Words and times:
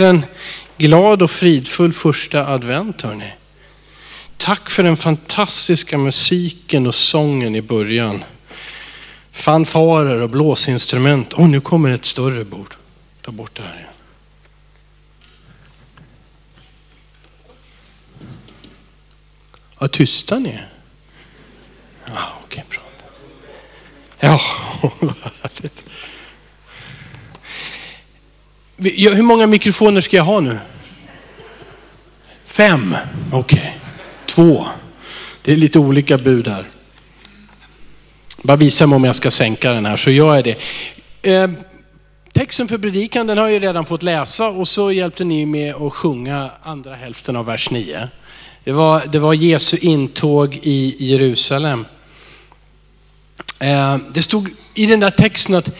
En 0.00 0.24
glad 0.78 1.22
och 1.22 1.30
fridfull 1.30 1.92
första 1.92 2.46
advent 2.46 3.02
hörni. 3.02 3.32
Tack 4.36 4.70
för 4.70 4.82
den 4.82 4.96
fantastiska 4.96 5.98
musiken 5.98 6.86
och 6.86 6.94
sången 6.94 7.56
i 7.56 7.62
början. 7.62 8.24
Fanfarer 9.32 10.20
och 10.20 10.30
blåsinstrument. 10.30 11.32
Och 11.32 11.48
nu 11.48 11.60
kommer 11.60 11.90
ett 11.90 12.04
större 12.04 12.44
bord. 12.44 12.74
Ta 13.22 13.32
bort 13.32 13.56
det 13.56 13.62
här 13.62 13.74
igen. 13.74 13.86
Ja, 19.78 19.88
tysta 19.88 20.38
ni 20.38 20.48
är. 20.48 20.68
Ja, 22.06 22.32
okej, 22.44 22.64
bra. 22.70 22.82
Ja, 24.20 24.40
vad 25.00 25.14
härligt. 25.42 25.82
Hur 28.82 29.22
många 29.22 29.46
mikrofoner 29.46 30.00
ska 30.00 30.16
jag 30.16 30.24
ha 30.24 30.40
nu? 30.40 30.58
Fem? 32.46 32.96
Okej. 33.32 33.58
Okay. 33.58 33.70
Två. 34.26 34.66
Det 35.42 35.52
är 35.52 35.56
lite 35.56 35.78
olika 35.78 36.18
bud 36.18 36.48
här. 36.48 36.64
Bara 38.42 38.56
visa 38.56 38.86
mig 38.86 38.96
om 38.96 39.04
jag 39.04 39.16
ska 39.16 39.30
sänka 39.30 39.72
den 39.72 39.86
här 39.86 39.96
så 39.96 40.10
gör 40.10 40.34
jag 40.34 40.44
det. 40.44 40.56
Eh, 41.22 41.50
texten 42.32 42.68
för 42.68 42.78
predikan 42.78 43.26
den 43.26 43.38
har 43.38 43.48
jag 43.48 43.62
redan 43.62 43.84
fått 43.84 44.02
läsa 44.02 44.48
och 44.48 44.68
så 44.68 44.92
hjälpte 44.92 45.24
ni 45.24 45.46
med 45.46 45.74
att 45.74 45.92
sjunga 45.92 46.50
andra 46.62 46.94
hälften 46.94 47.36
av 47.36 47.46
vers 47.46 47.70
9. 47.70 48.08
Det 48.64 48.72
var, 48.72 49.06
det 49.06 49.18
var 49.18 49.34
Jesu 49.34 49.76
intåg 49.76 50.58
i 50.62 50.96
Jerusalem. 50.98 51.84
Eh, 53.58 53.96
det 54.12 54.22
stod 54.22 54.50
i 54.74 54.86
den 54.86 55.00
där 55.00 55.10
texten 55.10 55.54
att 55.54 55.70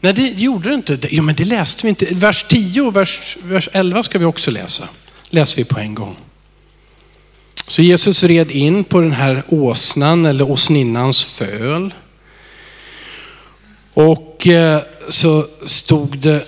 Nej, 0.00 0.12
det 0.12 0.22
gjorde 0.22 0.68
det 0.68 0.74
inte. 0.74 0.98
Jo, 1.10 1.22
men 1.22 1.34
det 1.34 1.44
läste 1.44 1.82
vi 1.82 1.88
inte. 1.88 2.06
Vers 2.10 2.46
10 2.48 2.82
och 2.82 2.96
vers, 2.96 3.36
vers 3.42 3.68
11 3.72 4.02
ska 4.02 4.18
vi 4.18 4.24
också 4.24 4.50
läsa. 4.50 4.88
Läser 5.30 5.56
vi 5.56 5.64
på 5.64 5.78
en 5.78 5.94
gång. 5.94 6.16
Så 7.66 7.82
Jesus 7.82 8.22
red 8.22 8.50
in 8.50 8.84
på 8.84 9.00
den 9.00 9.12
här 9.12 9.42
åsnan 9.48 10.26
eller 10.26 10.50
åsninnans 10.50 11.24
föl. 11.24 11.94
Och 13.94 14.46
eh, 14.46 14.82
så 15.08 15.46
stod 15.66 16.18
det 16.18 16.46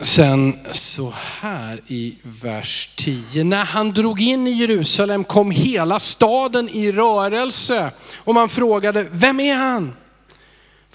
sen 0.00 0.58
så 0.70 1.12
här 1.40 1.80
i 1.86 2.14
vers 2.22 2.90
10. 2.96 3.44
När 3.44 3.64
han 3.64 3.92
drog 3.92 4.20
in 4.20 4.46
i 4.46 4.50
Jerusalem 4.50 5.24
kom 5.24 5.50
hela 5.50 6.00
staden 6.00 6.68
i 6.68 6.92
rörelse 6.92 7.90
och 8.16 8.34
man 8.34 8.48
frågade, 8.48 9.06
vem 9.10 9.40
är 9.40 9.54
han? 9.54 9.94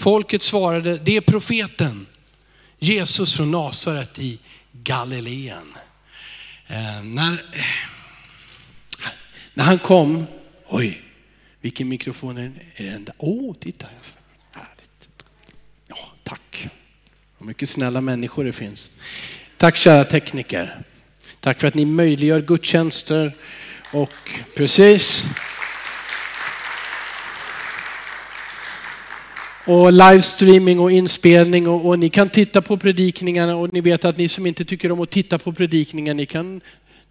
Folket 0.03 0.43
svarade, 0.43 0.97
det 0.97 1.17
är 1.17 1.21
profeten 1.21 2.07
Jesus 2.79 3.33
från 3.33 3.51
Nasaret 3.51 4.19
i 4.19 4.39
Galileen. 4.71 5.73
Eh, 6.67 7.03
när, 7.03 7.41
när 9.53 9.63
han 9.63 9.79
kom, 9.79 10.25
oj, 10.67 11.01
vilken 11.61 11.89
mikrofon 11.89 12.37
är 12.37 12.51
det? 12.75 12.83
Är 12.83 12.91
den 12.91 13.03
där? 13.05 13.15
Åh, 13.17 13.51
oh, 13.51 13.55
titta. 13.55 13.87
Härligt. 14.51 15.09
Ja, 15.87 16.11
tack. 16.23 16.67
Vad 17.37 17.47
mycket 17.47 17.69
snälla 17.69 18.01
människor 18.01 18.43
det 18.43 18.53
finns. 18.53 18.91
Tack 19.57 19.77
kära 19.77 20.05
tekniker. 20.05 20.81
Tack 21.39 21.59
för 21.59 21.67
att 21.67 21.75
ni 21.75 21.85
möjliggör 21.85 22.41
gudstjänster 22.41 23.33
och 23.91 24.39
precis. 24.55 25.25
Och 29.65 29.93
livestreaming 29.93 30.79
och 30.79 30.91
inspelning 30.91 31.67
och, 31.67 31.85
och, 31.85 31.99
ni 31.99 32.09
kan 32.09 32.29
titta 32.29 32.61
på 32.61 32.77
predikningarna 32.77 33.55
och 33.55 33.73
ni 33.73 33.81
vet 33.81 34.05
att 34.05 34.17
ni 34.17 34.27
som 34.27 34.45
inte 34.45 34.65
tycker 34.65 34.91
om 34.91 35.01
att 35.01 35.09
titta 35.09 35.39
på 35.39 35.53
predikningar, 35.53 36.13
ni 36.13 36.25
kan 36.25 36.61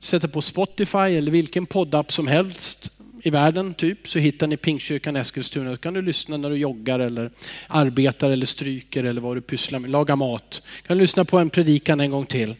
sätta 0.00 0.28
på 0.28 0.42
Spotify 0.42 0.98
eller 0.98 1.30
vilken 1.30 1.67
poddapp 1.67 2.12
som 2.12 2.27
helst 2.27 2.91
i 3.23 3.30
världen 3.30 3.75
typ 3.75 4.08
så 4.08 4.19
hittar 4.19 4.47
ni 4.47 4.56
Pingstkyrkan 4.56 5.17
Eskilstuna. 5.17 5.73
Så 5.73 5.77
kan 5.77 5.95
du 5.95 6.03
lyssna 6.03 6.36
när 6.36 6.51
du 6.51 6.57
joggar 6.57 6.98
eller 6.98 7.30
arbetar 7.67 8.30
eller 8.30 8.46
stryker 8.46 9.05
eller 9.05 9.20
vad 9.20 9.36
du 9.36 9.41
pysslar 9.41 9.79
med, 9.79 9.91
lagar 9.91 10.17
mat. 10.17 10.62
Du 10.83 10.89
kan 10.89 10.98
lyssna 10.98 11.24
på 11.24 11.39
en 11.39 11.51
predikan 11.51 12.01
en 12.01 12.11
gång 12.11 12.27
till. 12.27 12.55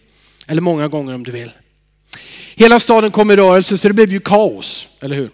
Eller 0.47 0.61
många 0.61 0.89
gånger 0.89 1.15
om 1.15 1.25
du 1.25 1.31
vill. 1.31 1.51
Hela 2.55 2.81
staden 2.81 3.11
kom 3.11 3.31
i 3.31 3.37
rörelse 3.37 3.79
så 3.79 3.89
det 3.89 3.95
blev 3.95 4.13
ju 4.13 4.21
kaos, 4.21 4.89
eller 5.01 5.17
hur? 5.17 5.31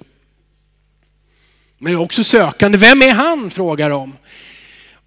Men 1.78 1.92
det 1.92 1.96
är 1.96 2.00
också 2.00 2.24
sökande. 2.24 2.78
Vem 2.78 3.02
är 3.02 3.12
han? 3.12 3.50
frågar 3.50 3.90
de. 3.90 4.12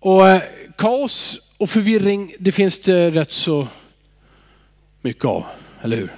Och 0.01 0.29
eh, 0.29 0.41
kaos 0.78 1.39
och 1.57 1.69
förvirring, 1.69 2.35
det 2.39 2.51
finns 2.51 2.79
det 2.79 3.12
rätt 3.12 3.31
så 3.31 3.67
mycket 5.01 5.25
av, 5.25 5.45
eller 5.81 5.97
hur? 5.97 6.09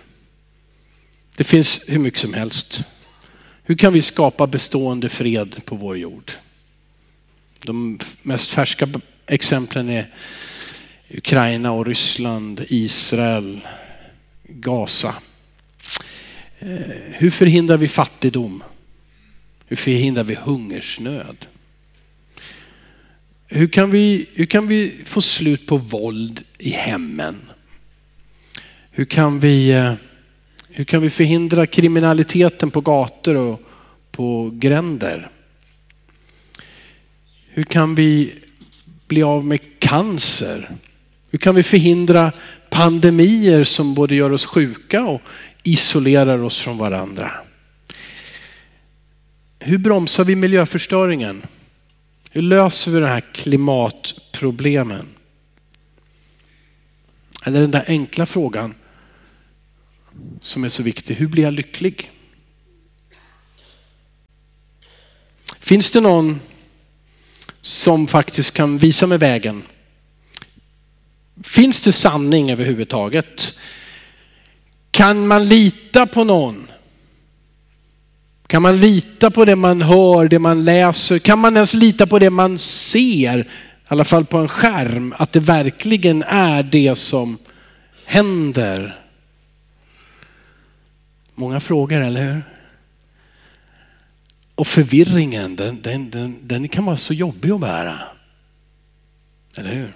Det 1.36 1.44
finns 1.44 1.82
hur 1.88 2.00
mycket 2.00 2.20
som 2.20 2.34
helst. 2.34 2.82
Hur 3.64 3.76
kan 3.76 3.94
vi 3.94 4.02
skapa 4.02 4.48
bestående 4.48 5.10
fred 5.10 5.66
på 5.66 5.76
vår 5.76 5.98
jord? 5.98 6.32
De 7.64 8.00
mest 8.22 8.52
färska 8.52 8.90
exemplen 9.26 9.90
är 9.90 10.14
Ukraina 11.10 11.72
och 11.72 11.86
Ryssland, 11.86 12.66
Israel, 12.68 13.60
Gaza. 14.44 15.16
Eh, 16.60 16.70
hur 17.12 17.32
förhindrar 17.32 17.78
vi 17.78 17.88
fattigdom? 17.88 18.64
Hur 19.66 19.76
förhindrar 19.76 20.24
vi 20.24 20.36
hungersnöd? 20.36 21.46
Hur 23.56 23.68
kan, 23.68 23.92
vi, 23.92 24.26
hur 24.34 24.46
kan 24.46 24.68
vi 24.68 24.94
få 25.06 25.22
slut 25.22 25.68
på 25.68 25.78
våld 25.78 26.44
i 26.58 26.70
hemmen? 26.70 27.36
Hur 28.92 29.06
kan 29.06 29.40
vi, 29.40 29.72
eh, 29.72 29.94
hur 30.70 30.84
kan 30.84 31.02
vi 31.02 31.10
förhindra 31.10 31.68
kriminaliteten 31.68 32.72
på 32.72 32.82
gator 32.82 33.36
och 33.36 33.62
på 34.12 34.52
gränder? 34.54 35.30
Hur 37.48 37.64
kan 37.64 37.96
vi 37.96 38.34
bli 39.08 39.24
av 39.24 39.46
med 39.46 39.80
cancer? 39.80 40.70
Hur 41.32 41.40
kan 41.40 41.56
vi 41.56 41.64
förhindra 41.64 42.32
pandemier 42.70 43.64
som 43.64 43.94
både 43.94 44.16
gör 44.16 44.32
oss 44.32 44.46
sjuka 44.46 45.04
och 45.04 45.22
isolerar 45.64 46.44
oss 46.44 46.62
från 46.62 46.78
varandra? 46.78 47.32
Hur 49.60 49.78
bromsar 49.78 50.24
vi 50.26 50.36
miljöförstöringen? 50.36 51.42
Hur 52.36 52.42
löser 52.42 52.92
vi 52.92 53.00
de 53.00 53.06
här 53.06 53.24
klimatproblemen? 53.34 55.08
Eller 57.46 57.62
den 57.62 57.72
där 57.72 57.84
enkla 57.88 58.26
frågan 58.26 58.76
som 60.42 60.64
är 60.64 60.70
så 60.70 60.84
viktig. 60.84 61.16
Hur 61.16 61.28
blir 61.28 61.44
jag 61.44 61.54
lycklig? 61.54 62.12
Finns 65.60 65.92
det 65.92 66.02
någon 66.02 66.40
som 67.62 68.08
faktiskt 68.08 68.54
kan 68.54 68.78
visa 68.78 69.08
mig 69.08 69.18
vägen? 69.18 69.64
Finns 71.44 71.82
det 71.82 71.92
sanning 71.92 72.52
överhuvudtaget? 72.52 73.60
Kan 74.92 75.28
man 75.28 75.46
lita 75.48 76.06
på 76.06 76.24
någon? 76.24 76.68
Kan 78.54 78.62
man 78.62 78.80
lita 78.80 79.32
på 79.32 79.46
det 79.46 79.56
man 79.56 79.82
hör, 79.82 80.28
det 80.28 80.40
man 80.40 80.66
läser? 80.66 81.20
Kan 81.20 81.40
man 81.40 81.56
ens 81.56 81.74
lita 81.74 82.08
på 82.08 82.20
det 82.20 82.30
man 82.30 82.60
ser, 82.60 83.40
i 83.40 83.46
alla 83.88 84.04
fall 84.04 84.26
på 84.26 84.38
en 84.38 84.48
skärm, 84.48 85.14
att 85.18 85.32
det 85.32 85.40
verkligen 85.40 86.24
är 86.24 86.64
det 86.64 86.96
som 86.96 87.38
händer? 88.06 88.96
Många 91.36 91.60
frågor, 91.60 92.02
eller 92.02 92.24
hur? 92.24 92.42
Och 94.56 94.68
förvirringen, 94.68 95.56
den, 95.56 95.82
den, 95.82 96.10
den, 96.10 96.48
den 96.48 96.68
kan 96.68 96.86
vara 96.86 96.98
så 96.98 97.14
jobbig 97.14 97.52
att 97.52 97.60
bära. 97.60 98.00
Eller 99.58 99.74
hur? 99.74 99.94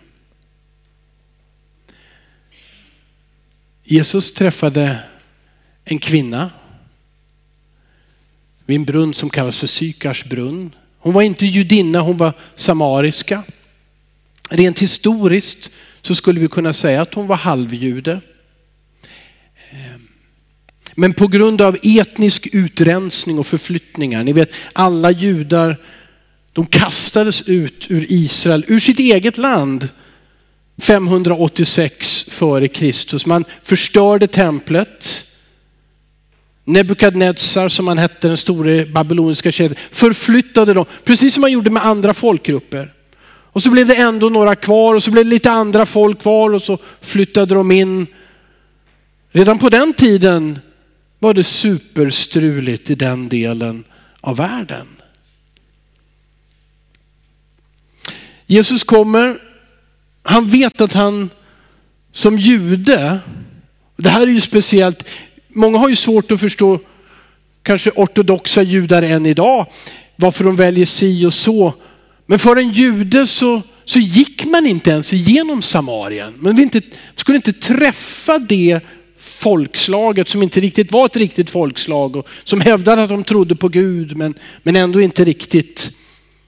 Jesus 3.84 4.34
träffade 4.34 5.00
en 5.86 6.00
kvinna 6.00 6.50
vid 8.68 8.76
en 8.76 8.86
brunn 8.86 9.14
som 9.14 9.30
kallas 9.30 9.58
för 9.58 9.68
Sykars 9.68 10.26
brunn. 10.26 10.76
Hon 11.00 11.14
var 11.14 11.22
inte 11.22 11.46
judinna, 11.46 12.02
hon 12.02 12.18
var 12.18 12.34
samariska. 12.56 13.44
Rent 14.50 14.80
historiskt 14.80 15.70
så 16.02 16.16
skulle 16.16 16.40
vi 16.40 16.48
kunna 16.48 16.74
säga 16.74 17.02
att 17.02 17.14
hon 17.14 17.28
var 17.28 17.38
halvjude. 17.38 18.22
Ehm, 19.72 20.08
men 20.96 21.14
på 21.14 21.28
grund 21.28 21.62
av 21.62 21.78
etnisk 21.84 22.48
utrensning 22.54 23.40
och 23.40 23.48
förflyttningar, 23.48 24.24
ni 24.24 24.34
vet 24.34 24.52
alla 24.74 25.12
judar, 25.12 25.78
de 26.54 26.66
kastades 26.66 27.42
ut 27.42 27.86
ur 27.90 28.06
Israel, 28.10 28.66
ur 28.68 28.80
sitt 28.80 29.00
eget 29.00 29.38
land 29.38 29.90
586 30.82 32.26
före 32.30 32.68
Kristus. 32.68 33.26
Man 33.26 33.46
förstörde 33.64 34.28
templet. 34.28 35.27
Nebukadnezar 36.68 37.70
som 37.70 37.88
han 37.88 37.98
hette, 37.98 38.28
den 38.28 38.38
store 38.38 38.86
babyloniska 38.86 39.52
kedjan, 39.52 39.76
förflyttade 39.92 40.74
dem, 40.74 40.86
precis 41.04 41.34
som 41.34 41.42
man 41.42 41.52
gjorde 41.52 41.70
med 41.70 41.86
andra 41.86 42.14
folkgrupper. 42.14 42.94
Och 43.30 43.64
så 43.64 43.70
blev 43.70 43.88
det 43.88 43.96
ändå 43.96 44.30
några 44.30 44.56
kvar 44.56 44.96
och 44.96 45.04
så 45.04 45.12
blev 45.12 45.26
det 45.26 45.30
lite 45.30 45.52
andra 45.52 45.86
folk 45.86 46.22
kvar 46.22 46.54
och 46.54 46.62
så 46.62 46.78
flyttade 47.02 47.56
de 47.56 47.72
in. 47.72 48.08
Redan 49.32 49.60
på 49.60 49.70
den 49.70 49.94
tiden 49.94 50.60
var 51.20 51.34
det 51.34 51.44
superstruligt 51.44 52.90
i 52.90 52.96
den 52.96 53.30
delen 53.30 53.84
av 54.22 54.38
världen. 54.38 54.88
Jesus 58.46 58.84
kommer, 58.84 59.40
han 60.24 60.48
vet 60.48 60.82
att 60.82 60.94
han 60.94 61.30
som 62.12 62.40
jude, 62.40 63.20
det 63.98 64.10
här 64.10 64.22
är 64.22 64.28
ju 64.28 64.42
speciellt, 64.42 65.08
många 65.58 65.78
har 65.78 65.90
ju 65.90 65.96
svårt 65.96 66.32
att 66.32 66.40
förstå, 66.40 66.80
kanske 67.64 67.92
ortodoxa 67.96 68.62
judar 68.62 69.02
än 69.02 69.26
idag, 69.26 69.66
varför 70.16 70.44
de 70.44 70.56
väljer 70.56 70.86
si 70.86 71.26
och 71.26 71.34
så. 71.34 71.74
Men 72.26 72.40
för 72.40 72.56
en 72.56 72.72
jude 72.72 73.28
så, 73.28 73.62
så 73.86 74.00
gick 74.00 74.46
man 74.46 74.66
inte 74.66 74.90
ens 74.90 75.14
igenom 75.14 75.62
Samarien. 75.62 76.34
Man 76.40 76.56
vi 76.56 76.62
inte, 76.62 76.82
skulle 77.16 77.36
inte 77.36 77.54
träffa 77.54 78.40
det 78.40 78.80
folkslaget 79.18 80.30
som 80.30 80.44
inte 80.44 80.60
riktigt 80.60 80.92
var 80.92 81.06
ett 81.06 81.18
riktigt 81.18 81.50
folkslag 81.50 82.16
och 82.16 82.28
som 82.44 82.62
hävdade 82.62 83.04
att 83.04 83.10
de 83.10 83.24
trodde 83.24 83.56
på 83.56 83.70
Gud 83.70 84.18
men, 84.18 84.34
men 84.64 84.76
ändå 84.76 85.02
inte 85.02 85.24
riktigt. 85.24 85.92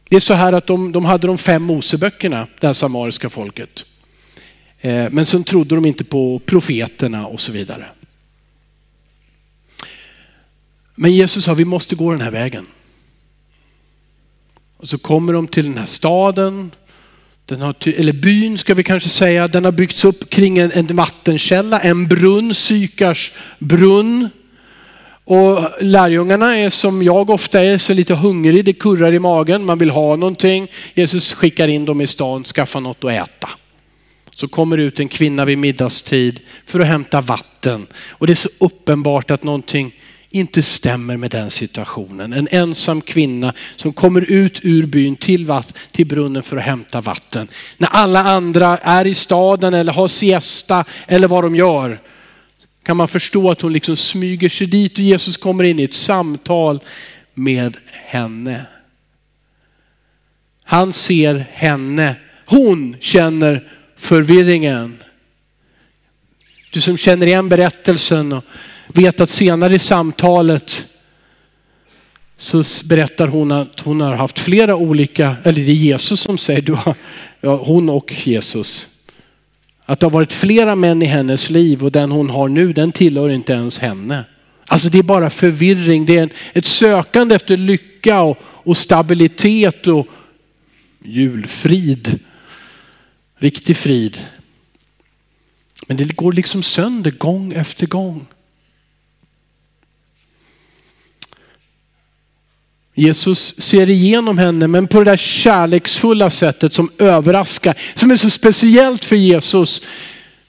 Det 0.09 0.15
är 0.15 0.19
så 0.19 0.33
här 0.33 0.53
att 0.53 0.67
de, 0.67 0.91
de 0.91 1.05
hade 1.05 1.27
de 1.27 1.37
fem 1.37 1.63
Moseböckerna, 1.63 2.47
det 2.59 2.67
här 2.67 2.73
samariska 2.73 3.29
folket. 3.29 3.85
Eh, 4.81 5.05
men 5.11 5.25
sen 5.25 5.43
trodde 5.43 5.75
de 5.75 5.85
inte 5.85 6.03
på 6.03 6.41
profeterna 6.45 7.27
och 7.27 7.39
så 7.39 7.51
vidare. 7.51 7.85
Men 11.01 11.11
Jesus 11.11 11.43
sa 11.43 11.53
vi 11.53 11.65
måste 11.65 11.95
gå 11.95 12.11
den 12.11 12.21
här 12.21 12.31
vägen. 12.31 12.67
Och 14.77 14.89
så 14.89 14.97
kommer 14.97 15.33
de 15.33 15.47
till 15.47 15.65
den 15.65 15.77
här 15.77 15.85
staden, 15.85 16.71
den 17.45 17.61
har, 17.61 17.75
eller 17.87 18.13
byn 18.13 18.57
ska 18.57 18.73
vi 18.73 18.83
kanske 18.83 19.09
säga, 19.09 19.47
den 19.47 19.65
har 19.65 19.71
byggts 19.71 20.05
upp 20.05 20.29
kring 20.29 20.57
en, 20.57 20.71
en 20.71 20.95
vattenkälla, 20.95 21.79
en 21.79 22.07
brunn, 22.07 22.53
Sykars 22.53 23.31
brunn. 23.59 24.29
Och 25.23 25.69
lärjungarna 25.81 26.57
är 26.57 26.69
som 26.69 27.03
jag 27.03 27.29
ofta 27.29 27.61
är, 27.61 27.77
så 27.77 27.93
lite 27.93 28.13
hungrig, 28.13 28.65
det 28.65 28.73
kurrar 28.73 29.13
i 29.13 29.19
magen, 29.19 29.65
man 29.65 29.77
vill 29.77 29.89
ha 29.89 30.15
någonting. 30.15 30.67
Jesus 30.93 31.33
skickar 31.33 31.67
in 31.67 31.85
dem 31.85 32.01
i 32.01 32.07
stan, 32.07 32.43
skaffa 32.43 32.79
något 32.79 33.03
att 33.03 33.11
äta. 33.11 33.49
Så 34.29 34.47
kommer 34.47 34.77
ut 34.77 34.99
en 34.99 35.07
kvinna 35.07 35.45
vid 35.45 35.57
middagstid 35.57 36.39
för 36.65 36.79
att 36.79 36.87
hämta 36.87 37.21
vatten. 37.21 37.87
Och 38.09 38.27
det 38.27 38.33
är 38.33 38.35
så 38.35 38.49
uppenbart 38.59 39.31
att 39.31 39.43
någonting 39.43 39.93
inte 40.31 40.61
stämmer 40.61 41.17
med 41.17 41.31
den 41.31 41.51
situationen. 41.51 42.33
En 42.33 42.47
ensam 42.51 43.01
kvinna 43.01 43.53
som 43.75 43.93
kommer 43.93 44.21
ut 44.21 44.59
ur 44.63 44.85
byn 44.85 45.15
till, 45.15 45.45
vatt, 45.45 45.73
till 45.91 46.07
brunnen 46.07 46.43
för 46.43 46.57
att 46.57 46.63
hämta 46.63 47.01
vatten. 47.01 47.47
När 47.77 47.87
alla 47.87 48.23
andra 48.23 48.77
är 48.77 49.07
i 49.07 49.15
staden 49.15 49.73
eller 49.73 49.93
har 49.93 50.07
siesta 50.07 50.85
eller 51.07 51.27
vad 51.27 51.43
de 51.43 51.55
gör 51.55 51.99
kan 52.83 52.97
man 52.97 53.07
förstå 53.07 53.51
att 53.51 53.61
hon 53.61 53.73
liksom 53.73 53.97
smyger 53.97 54.49
sig 54.49 54.67
dit 54.67 54.93
och 54.93 54.99
Jesus 54.99 55.37
kommer 55.37 55.63
in 55.63 55.79
i 55.79 55.83
ett 55.83 55.93
samtal 55.93 56.79
med 57.33 57.77
henne. 57.91 58.65
Han 60.63 60.93
ser 60.93 61.45
henne. 61.51 62.15
Hon 62.45 62.95
känner 62.99 63.67
förvirringen. 63.95 65.03
Du 66.71 66.81
som 66.81 66.97
känner 66.97 67.27
igen 67.27 67.49
berättelsen 67.49 68.33
och 68.33 68.43
vet 68.93 69.21
att 69.21 69.29
senare 69.29 69.75
i 69.75 69.79
samtalet 69.79 70.85
så 72.37 72.63
berättar 72.85 73.27
hon 73.27 73.51
att 73.51 73.79
hon 73.79 74.01
har 74.01 74.15
haft 74.15 74.39
flera 74.39 74.75
olika, 74.75 75.35
eller 75.43 75.65
det 75.65 75.71
är 75.71 75.73
Jesus 75.73 76.19
som 76.19 76.37
säger, 76.37 76.61
du 76.61 76.73
har, 76.73 76.95
ja, 77.41 77.63
hon 77.63 77.89
och 77.89 78.27
Jesus. 78.27 78.87
Att 79.85 79.99
det 79.99 80.05
har 80.05 80.11
varit 80.11 80.33
flera 80.33 80.75
män 80.75 81.01
i 81.01 81.05
hennes 81.05 81.49
liv 81.49 81.83
och 81.83 81.91
den 81.91 82.11
hon 82.11 82.29
har 82.29 82.47
nu 82.47 82.73
den 82.73 82.91
tillhör 82.91 83.29
inte 83.29 83.53
ens 83.53 83.79
henne. 83.79 84.25
Alltså 84.67 84.89
det 84.89 84.97
är 84.97 85.03
bara 85.03 85.29
förvirring, 85.29 86.05
det 86.05 86.17
är 86.17 86.23
en, 86.23 86.29
ett 86.53 86.65
sökande 86.65 87.35
efter 87.35 87.57
lycka 87.57 88.21
och, 88.21 88.37
och 88.41 88.77
stabilitet 88.77 89.87
och 89.87 90.07
julfrid. 91.03 92.19
Riktig 93.37 93.77
frid. 93.77 94.17
Men 95.87 95.97
det 95.97 96.15
går 96.15 96.33
liksom 96.33 96.63
sönder 96.63 97.11
gång 97.11 97.53
efter 97.53 97.87
gång. 97.87 98.25
Jesus 102.99 103.61
ser 103.61 103.89
igenom 103.89 104.37
henne, 104.37 104.67
men 104.67 104.87
på 104.87 104.99
det 104.99 105.11
där 105.11 105.17
kärleksfulla 105.17 106.29
sättet 106.29 106.73
som 106.73 106.91
överraskar, 106.97 107.75
som 107.95 108.11
är 108.11 108.15
så 108.15 108.29
speciellt 108.29 109.05
för 109.05 109.15
Jesus. 109.15 109.81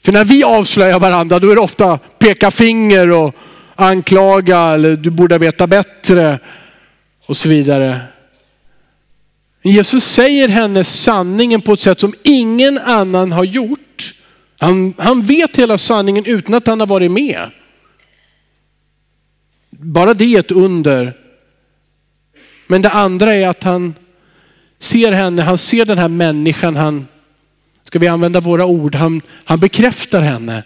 För 0.04 0.12
när 0.12 0.24
vi 0.24 0.44
avslöjar 0.44 1.00
varandra, 1.00 1.38
då 1.38 1.50
är 1.50 1.54
det 1.54 1.60
ofta 1.60 1.98
peka 1.98 2.50
finger 2.50 3.10
och 3.10 3.34
anklaga, 3.74 4.58
eller 4.58 4.96
du 4.96 5.10
borde 5.10 5.38
veta 5.38 5.66
bättre 5.66 6.38
och 7.26 7.36
så 7.36 7.48
vidare. 7.48 8.00
Jesus 9.62 10.04
säger 10.04 10.48
henne 10.48 10.84
sanningen 10.84 11.60
på 11.60 11.72
ett 11.72 11.80
sätt 11.80 12.00
som 12.00 12.14
ingen 12.22 12.78
annan 12.78 13.32
har 13.32 13.44
gjort. 13.44 14.14
Han, 14.58 14.94
han 14.98 15.22
vet 15.22 15.56
hela 15.56 15.78
sanningen 15.78 16.24
utan 16.26 16.54
att 16.54 16.66
han 16.66 16.80
har 16.80 16.86
varit 16.86 17.10
med. 17.10 17.50
Bara 19.70 20.14
det 20.14 20.34
är 20.34 20.40
ett 20.40 20.50
under 20.50 21.20
men 22.70 22.82
det 22.82 22.90
andra 22.90 23.34
är 23.34 23.48
att 23.48 23.62
han 23.62 23.94
ser 24.78 25.12
henne, 25.12 25.42
han 25.42 25.58
ser 25.58 25.84
den 25.84 25.98
här 25.98 26.08
människan, 26.08 26.76
han, 26.76 27.06
ska 27.84 27.98
vi 27.98 28.08
använda 28.08 28.40
våra 28.40 28.66
ord, 28.66 28.94
han, 28.94 29.22
han 29.44 29.60
bekräftar 29.60 30.22
henne. 30.22 30.62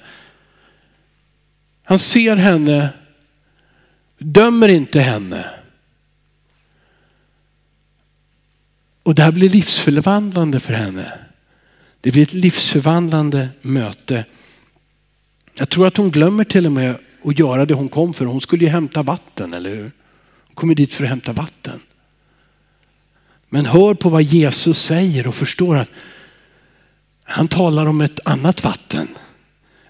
Han 1.84 1.98
ser 1.98 2.36
henne, 2.36 2.88
dömer 4.18 4.68
inte 4.68 5.00
henne. 5.00 5.50
Och 9.02 9.14
det 9.14 9.22
här 9.22 9.32
blir 9.32 9.50
livsförvandlande 9.50 10.60
för 10.60 10.72
henne. 10.72 11.12
Det 12.00 12.10
blir 12.10 12.22
ett 12.22 12.32
livsförvandlande 12.32 13.48
möte. 13.60 14.24
Jag 15.54 15.68
tror 15.70 15.86
att 15.86 15.96
hon 15.96 16.10
glömmer 16.10 16.44
till 16.44 16.66
och 16.66 16.72
med 16.72 16.94
att 17.24 17.38
göra 17.38 17.66
det 17.66 17.74
hon 17.74 17.88
kom 17.88 18.14
för. 18.14 18.24
Hon 18.24 18.40
skulle 18.40 18.64
ju 18.64 18.70
hämta 18.70 19.02
vatten, 19.02 19.54
eller 19.54 19.70
hur? 19.70 19.90
Hon 20.46 20.54
kommer 20.54 20.74
dit 20.74 20.92
för 20.92 21.04
att 21.04 21.10
hämta 21.10 21.32
vatten. 21.32 21.80
Men 23.54 23.66
hör 23.66 23.94
på 23.94 24.08
vad 24.08 24.22
Jesus 24.22 24.78
säger 24.78 25.26
och 25.26 25.34
förstår 25.34 25.76
att 25.76 25.90
han 27.24 27.48
talar 27.48 27.86
om 27.86 28.00
ett 28.00 28.20
annat 28.24 28.64
vatten. 28.64 29.08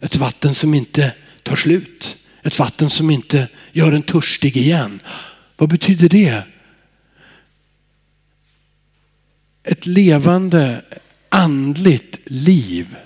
Ett 0.01 0.17
vatten 0.17 0.55
som 0.55 0.75
inte 0.75 1.13
tar 1.43 1.57
slut. 1.57 2.17
Ett 2.43 2.59
vatten 2.59 2.91
som 2.91 3.11
inte 3.11 3.49
gör 3.73 3.93
en 3.93 4.03
törstig 4.03 4.57
igen. 4.57 5.01
Vad 5.57 5.69
betyder 5.69 6.09
det? 6.09 6.43
Ett 9.63 9.87
levande 9.87 10.83
andligt 11.29 12.19
liv 12.25 12.97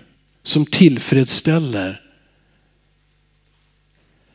som 0.43 0.67
tillfredsställer 0.67 2.03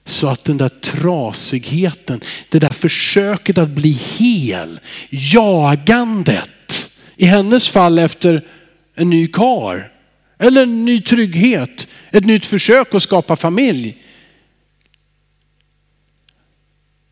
så 0.06 0.28
att 0.28 0.44
den 0.44 0.58
där 0.58 0.70
trasigheten, 0.70 2.22
det 2.50 2.60
där 2.60 2.70
försöket 2.70 3.58
att 3.58 3.70
bli 3.70 3.92
hel, 3.92 4.80
jagandet, 5.10 6.90
i 7.16 7.26
hennes 7.26 7.70
fall 7.70 8.00
efter 8.00 8.48
en 8.96 9.10
ny 9.10 9.28
kar 9.28 9.92
eller 10.38 10.64
en 10.64 10.86
ny 10.86 11.02
trygghet, 11.02 11.88
ett 12.12 12.26
nytt 12.26 12.46
försök 12.46 12.96
att 12.96 13.04
skapa 13.04 13.36
familj. 13.36 14.04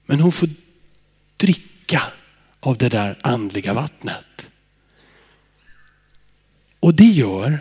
Men 0.06 0.20
hon 0.20 0.32
får 0.32 0.50
dricka 1.38 2.02
av 2.60 2.78
det 2.78 2.90
där 2.90 3.18
andliga 3.22 3.74
vattnet. 3.74 4.48
Och 6.80 6.94
det 6.94 7.04
gör 7.04 7.60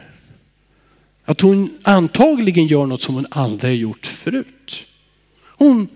att 1.25 1.41
hon 1.41 1.79
antagligen 1.83 2.67
gör 2.67 2.87
något 2.87 3.03
som 3.03 3.15
hon 3.15 3.27
aldrig 3.31 3.81
gjort 3.81 4.07
förut. 4.07 4.87
Hon 5.61 5.89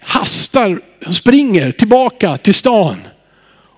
hastar, 0.00 0.80
springer 1.12 1.72
tillbaka 1.72 2.38
till 2.38 2.54
stan 2.54 2.96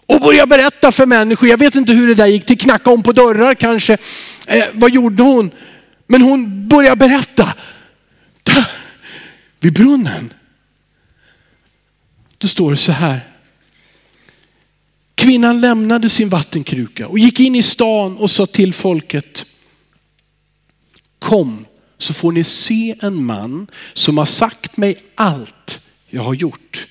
och 0.06 0.21
börjar 0.21 0.47
berätta 0.47 0.92
för 0.92 1.06
människor. 1.06 1.49
Jag 1.49 1.59
vet 1.59 1.75
inte 1.75 1.92
hur 1.92 2.09
det 2.09 2.14
där 2.14 2.26
gick 2.26 2.47
till, 2.47 2.59
knacka 2.59 2.90
om 2.90 3.02
på 3.02 3.12
dörrar 3.12 3.54
kanske. 3.54 3.99
Eh, 4.49 4.64
vad 4.73 4.90
gjorde 4.90 5.23
hon? 5.23 5.50
Men 6.06 6.23
hon 6.23 6.68
börjar 6.68 6.97
berätta. 6.97 7.54
Vid 9.61 9.73
brunnen. 9.73 10.33
Då 12.38 12.49
står 12.49 12.71
det 12.71 12.76
så 12.76 12.92
här. 12.92 13.21
Kvinnan 15.14 15.61
lämnade 15.61 16.09
sin 16.09 16.28
vattenkruka 16.28 17.09
och 17.09 17.18
gick 17.18 17.40
in 17.40 17.54
i 17.54 17.62
stan 17.62 18.16
och 18.16 18.30
sa 18.30 18.47
till 18.47 18.75
folket. 18.75 19.47
Kom 21.18 21.66
så 22.04 22.14
får 22.14 22.32
ni 22.32 22.44
se 22.44 22.96
en 23.00 23.25
man 23.25 23.66
som 23.92 24.18
har 24.18 24.26
sagt 24.26 24.76
mig 24.76 24.96
allt 25.14 25.82
jag 26.08 26.23
har 26.23 26.34
gjort. 26.34 26.87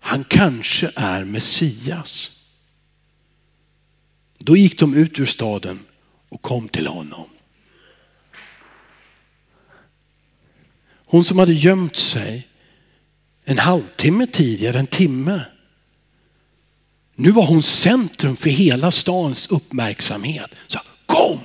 Han 0.00 0.24
kanske 0.24 0.90
är 0.96 1.24
Messias. 1.24 2.40
Då 4.38 4.56
gick 4.56 4.78
de 4.78 4.94
ut 4.94 5.18
ur 5.18 5.26
staden 5.26 5.78
och 6.28 6.42
kom 6.42 6.68
till 6.68 6.86
honom. 6.86 7.28
Hon 11.10 11.24
som 11.24 11.38
hade 11.38 11.52
gömt 11.52 11.96
sig 11.96 12.48
en 13.44 13.58
halvtimme 13.58 14.26
tidigare, 14.26 14.78
en 14.78 14.86
timme. 14.86 15.44
Nu 17.14 17.30
var 17.30 17.46
hon 17.46 17.62
centrum 17.62 18.36
för 18.36 18.50
hela 18.50 18.90
stans 18.90 19.46
uppmärksamhet. 19.46 20.50
Så 20.66 20.80
kom! 21.06 21.38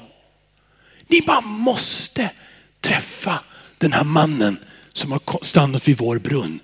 Ni 1.14 1.22
bara 1.22 1.42
måste 1.42 2.30
träffa 2.82 3.40
den 3.78 3.94
här 3.94 4.04
mannen 4.04 4.58
som 4.94 5.12
har 5.12 5.44
stannat 5.46 5.88
vid 5.88 5.98
vår 5.98 6.20
brunn. 6.20 6.60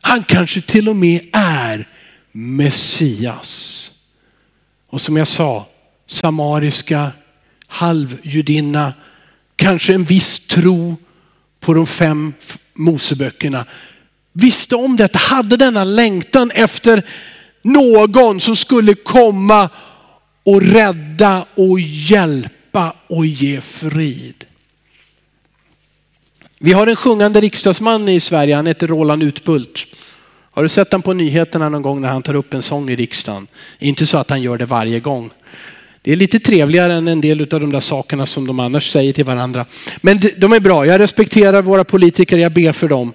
Han 0.00 0.24
kanske 0.24 0.60
till 0.60 0.88
och 0.88 0.96
med 0.96 1.20
är 1.32 1.88
Messias. 2.32 3.90
Och 4.90 5.00
som 5.00 5.16
jag 5.16 5.28
sa, 5.28 5.66
samariska 6.06 7.10
halvjudinna, 7.66 8.94
kanske 9.56 9.94
en 9.94 10.04
viss 10.04 10.46
tro 10.46 10.96
på 11.60 11.74
de 11.74 11.86
fem 11.86 12.34
Moseböckerna. 12.74 13.66
Visste 14.32 14.76
om 14.76 14.96
detta, 14.96 15.18
hade 15.18 15.56
denna 15.56 15.84
längtan 15.84 16.50
efter 16.50 17.06
någon 17.62 18.40
som 18.40 18.56
skulle 18.56 18.94
komma 18.94 19.70
och 20.44 20.62
rädda 20.62 21.46
och 21.54 21.80
hjälpa 21.80 22.57
och 23.06 23.26
ge 23.26 23.60
frid. 23.60 24.44
Vi 26.58 26.72
har 26.72 26.86
en 26.86 26.96
sjungande 26.96 27.40
riksdagsman 27.40 28.08
i 28.08 28.20
Sverige, 28.20 28.56
han 28.56 28.66
heter 28.66 28.86
Roland 28.86 29.22
Utbult. 29.22 29.86
Har 30.50 30.62
du 30.62 30.68
sett 30.68 30.92
honom 30.92 31.02
på 31.02 31.12
nyheterna 31.12 31.68
någon 31.68 31.82
gång 31.82 32.00
när 32.00 32.08
han 32.08 32.22
tar 32.22 32.34
upp 32.34 32.54
en 32.54 32.62
sång 32.62 32.90
i 32.90 32.96
riksdagen? 32.96 33.46
Inte 33.78 34.06
så 34.06 34.18
att 34.18 34.30
han 34.30 34.42
gör 34.42 34.58
det 34.58 34.66
varje 34.66 35.00
gång. 35.00 35.30
Det 36.02 36.12
är 36.12 36.16
lite 36.16 36.40
trevligare 36.40 36.92
än 36.92 37.08
en 37.08 37.20
del 37.20 37.40
av 37.40 37.60
de 37.60 37.72
där 37.72 37.80
sakerna 37.80 38.26
som 38.26 38.46
de 38.46 38.60
annars 38.60 38.90
säger 38.90 39.12
till 39.12 39.24
varandra. 39.24 39.66
Men 40.00 40.20
de 40.36 40.52
är 40.52 40.60
bra, 40.60 40.86
jag 40.86 41.00
respekterar 41.00 41.62
våra 41.62 41.84
politiker, 41.84 42.38
jag 42.38 42.52
ber 42.52 42.72
för 42.72 42.88
dem. 42.88 43.12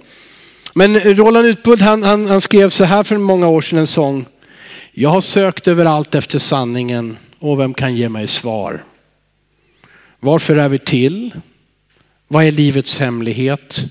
Men 0.76 1.00
Roland 1.00 1.48
Utbult 1.48 1.82
han, 1.82 2.04
han, 2.04 2.28
han 2.28 2.42
skrev 2.42 2.70
så 2.70 2.84
här 2.84 3.04
för 3.04 3.18
många 3.18 3.48
år 3.48 3.62
sedan 3.62 3.80
en 3.80 3.88
sång. 3.88 4.26
Jag 4.92 5.10
har 5.10 5.22
sökt 5.22 5.68
överallt 5.68 6.16
efter 6.16 6.40
sanningen 6.40 7.18
och 7.40 7.60
vem 7.60 7.74
kan 7.74 7.96
ge 7.96 8.10
mig 8.10 8.28
svar? 8.28 8.84
Varför 10.24 10.56
är 10.56 10.70
vi 10.70 10.80
till? 10.80 11.32
Vad 12.28 12.46
är 12.46 12.52
livets 12.52 13.00
hemlighet? 13.00 13.86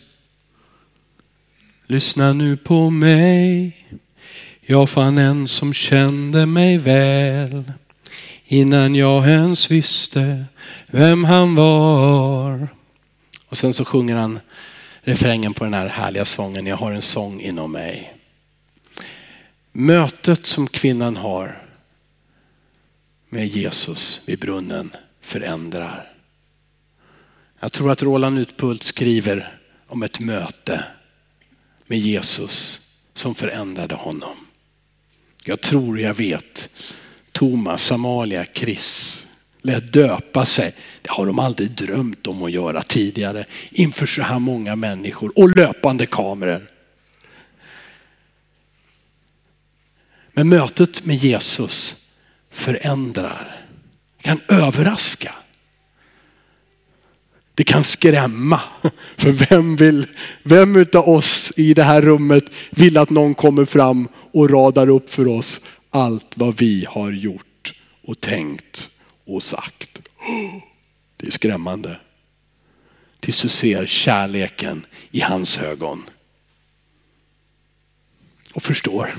Lyssna 1.87 2.33
nu 2.33 2.57
på 2.57 2.91
mig. 2.91 3.77
Jag 4.61 4.91
fann 4.91 5.19
en 5.19 5.49
som 5.49 5.75
kände 5.75 6.47
mig 6.47 6.79
väl 6.79 7.73
innan 8.45 8.95
jag 8.95 9.29
ens 9.29 9.71
visste 9.71 10.45
vem 10.87 11.25
han 11.25 11.55
var. 11.55 12.69
Och 13.47 13.57
sen 13.57 13.75
så 13.75 13.85
sjunger 13.85 14.17
han 14.17 14.41
refrängen 15.03 15.55
på 15.55 15.65
den 15.65 15.75
här 15.75 15.89
härliga 15.89 16.25
sången. 16.25 16.67
Jag 16.67 16.77
har 16.77 16.91
en 16.91 17.03
sång 17.03 17.41
inom 17.41 17.73
mig. 17.73 18.17
Mötet 19.73 20.47
som 20.47 20.67
kvinnan 20.67 21.17
har 21.17 21.63
med 23.29 23.47
Jesus 23.47 24.21
vid 24.27 24.39
brunnen 24.39 24.93
förändrar. 25.21 26.12
Jag 27.63 27.73
tror 27.73 27.91
att 27.91 28.03
Roland 28.03 28.39
Utbult 28.39 28.83
skriver 28.83 29.59
om 29.87 30.03
ett 30.03 30.21
möte 30.21 30.85
med 31.87 31.99
Jesus 31.99 32.81
som 33.15 33.35
förändrade 33.35 33.95
honom. 33.95 34.37
Jag 35.45 35.61
tror 35.61 36.01
jag 36.01 36.15
vet. 36.15 36.71
Thomas, 37.33 37.93
Amalia, 37.93 38.47
Chris 38.55 39.23
lät 39.61 39.93
döpa 39.93 40.47
sig. 40.47 40.75
Det 41.03 41.11
har 41.11 41.27
de 41.27 41.39
aldrig 41.39 41.71
drömt 41.71 42.27
om 42.27 42.43
att 42.43 42.51
göra 42.51 42.83
tidigare 42.83 43.45
inför 43.71 44.07
så 44.07 44.23
här 44.23 44.39
många 44.39 44.77
människor 44.77 45.33
och 45.39 45.57
löpande 45.57 46.07
kameror. 46.07 46.71
Men 50.33 50.49
mötet 50.49 51.05
med 51.05 51.17
Jesus 51.17 52.07
förändrar, 52.51 53.67
kan 54.23 54.41
överraska. 54.49 55.35
Det 57.63 57.67
kan 57.67 57.85
skrämma. 57.85 58.61
För 59.17 59.33
vem, 59.33 59.77
vill, 59.77 60.07
vem 60.43 60.77
utav 60.77 61.09
oss 61.09 61.53
i 61.57 61.75
det 61.75 61.83
här 61.83 62.03
rummet 62.03 62.45
vill 62.71 62.99
att 62.99 63.11
någon 63.11 63.35
kommer 63.35 63.65
fram 63.65 64.09
och 64.33 64.51
radar 64.51 64.89
upp 64.89 65.11
för 65.11 65.29
oss 65.29 65.61
allt 65.91 66.27
vad 66.35 66.57
vi 66.57 66.87
har 66.89 67.11
gjort 67.11 67.75
och 68.05 68.21
tänkt 68.21 68.91
och 69.27 69.43
sagt. 69.43 69.99
Det 71.17 71.27
är 71.27 71.31
skrämmande. 71.31 72.01
Tills 73.21 73.43
du 73.43 73.49
ser 73.49 73.87
kärleken 73.87 74.87
i 75.11 75.21
hans 75.21 75.59
ögon. 75.59 76.03
Och 78.53 78.63
förstår. 78.63 79.15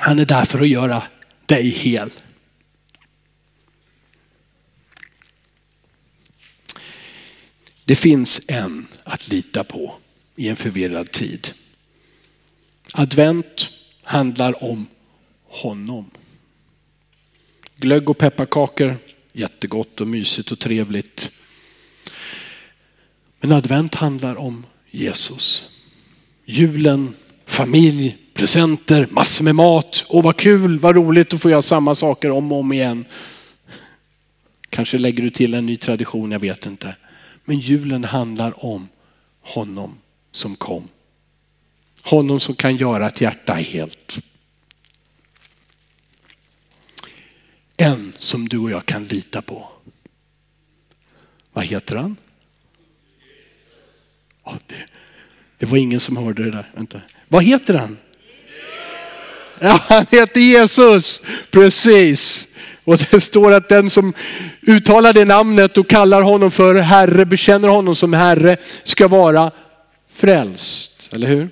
Han 0.00 0.18
är 0.18 0.26
där 0.26 0.44
för 0.44 0.60
att 0.60 0.68
göra 0.68 1.02
dig 1.46 1.68
hel. 1.68 2.10
Det 7.84 7.96
finns 7.96 8.40
en 8.46 8.86
att 9.04 9.28
lita 9.28 9.64
på 9.64 9.94
i 10.36 10.48
en 10.48 10.56
förvirrad 10.56 11.10
tid. 11.10 11.50
Advent 12.94 13.68
handlar 14.02 14.64
om 14.64 14.86
honom. 15.44 16.10
Glögg 17.76 18.10
och 18.10 18.18
pepparkakor, 18.18 18.96
jättegott 19.32 20.00
och 20.00 20.08
mysigt 20.08 20.52
och 20.52 20.58
trevligt. 20.58 21.30
Men 23.40 23.52
advent 23.52 23.94
handlar 23.94 24.36
om 24.36 24.66
Jesus. 24.90 25.68
Julen, 26.44 27.14
familj, 27.46 28.16
presenter, 28.34 29.08
massor 29.10 29.44
med 29.44 29.54
mat. 29.54 30.04
Och 30.08 30.22
vad 30.22 30.36
kul, 30.36 30.78
vad 30.78 30.96
roligt 30.96 31.34
att 31.34 31.42
få 31.42 31.50
göra 31.50 31.62
samma 31.62 31.94
saker 31.94 32.30
om 32.30 32.52
och 32.52 32.58
om 32.58 32.72
igen. 32.72 33.04
Kanske 34.70 34.98
lägger 34.98 35.22
du 35.22 35.30
till 35.30 35.54
en 35.54 35.66
ny 35.66 35.76
tradition, 35.76 36.30
jag 36.30 36.40
vet 36.40 36.66
inte. 36.66 36.96
Men 37.44 37.58
julen 37.58 38.04
handlar 38.04 38.64
om 38.64 38.88
honom 39.40 39.98
som 40.32 40.56
kom. 40.56 40.88
Honom 42.02 42.40
som 42.40 42.54
kan 42.54 42.76
göra 42.76 43.06
ett 43.06 43.20
hjärta 43.20 43.54
helt. 43.54 44.18
En 47.76 48.12
som 48.18 48.48
du 48.48 48.58
och 48.58 48.70
jag 48.70 48.86
kan 48.86 49.04
lita 49.04 49.42
på. 49.42 49.68
Vad 51.52 51.64
heter 51.64 51.96
han? 51.96 52.16
Ja, 54.44 54.58
det, 54.66 54.74
det, 55.58 55.66
var 55.66 55.78
ingen 55.78 56.00
som 56.00 56.16
hörde 56.16 56.44
det 56.44 56.50
där. 56.50 56.70
Vänta. 56.74 57.00
Vad 57.28 57.44
heter 57.44 57.74
han? 57.74 57.98
Ja, 59.60 59.80
han 59.88 60.06
heter 60.10 60.40
Jesus. 60.40 61.20
Precis. 61.50 62.48
Och 62.84 62.98
det 63.10 63.20
står 63.20 63.52
att 63.52 63.68
den 63.68 63.90
som 63.90 64.12
uttalar 64.62 65.12
det 65.12 65.24
namnet 65.24 65.78
och 65.78 65.88
kallar 65.88 66.22
honom 66.22 66.50
för 66.50 66.74
Herre, 66.74 67.24
bekänner 67.24 67.68
honom 67.68 67.94
som 67.94 68.12
Herre, 68.12 68.56
ska 68.84 69.08
vara 69.08 69.50
frälst. 70.12 71.08
Eller 71.12 71.26
hur? 71.26 71.48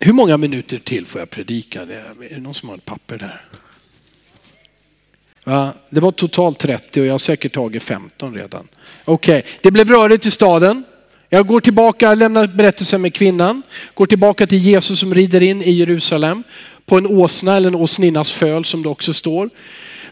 Hur 0.00 0.12
många 0.12 0.36
minuter 0.36 0.78
till 0.78 1.06
får 1.06 1.20
jag 1.20 1.30
predika? 1.30 1.82
Är 1.82 2.34
det 2.34 2.40
någon 2.40 2.54
som 2.54 2.68
har 2.68 2.76
ett 2.76 2.84
papper 2.84 3.18
där? 3.18 3.40
Ja, 5.44 5.72
det 5.90 6.00
var 6.00 6.12
totalt 6.12 6.58
30 6.58 7.00
och 7.00 7.06
jag 7.06 7.12
har 7.12 7.18
säkert 7.18 7.52
tagit 7.52 7.82
15 7.82 8.34
redan. 8.34 8.68
Okej, 9.04 9.38
okay. 9.38 9.52
det 9.62 9.70
blev 9.70 9.88
rörigt 9.88 10.26
i 10.26 10.30
staden. 10.30 10.84
Jag 11.34 11.46
går 11.46 11.60
tillbaka, 11.60 12.14
lämnar 12.14 12.46
berättelsen 12.46 13.02
med 13.02 13.14
kvinnan, 13.14 13.62
går 13.94 14.06
tillbaka 14.06 14.46
till 14.46 14.58
Jesus 14.58 15.00
som 15.00 15.14
rider 15.14 15.40
in 15.40 15.62
i 15.62 15.70
Jerusalem 15.72 16.42
på 16.86 16.98
en 16.98 17.06
åsna 17.06 17.56
eller 17.56 17.68
en 17.68 17.74
åsninnas 17.74 18.32
föl 18.32 18.64
som 18.64 18.82
det 18.82 18.88
också 18.88 19.14
står. 19.14 19.50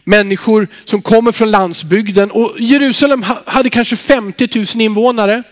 Människor 0.03 0.67
som 0.85 1.01
kommer 1.01 1.31
från 1.31 1.51
landsbygden 1.51 2.31
och 2.31 2.55
Jerusalem 2.59 3.25
hade 3.45 3.69
kanske 3.69 3.95
50 3.95 4.49
000 4.55 4.65
invånare. 4.81 5.43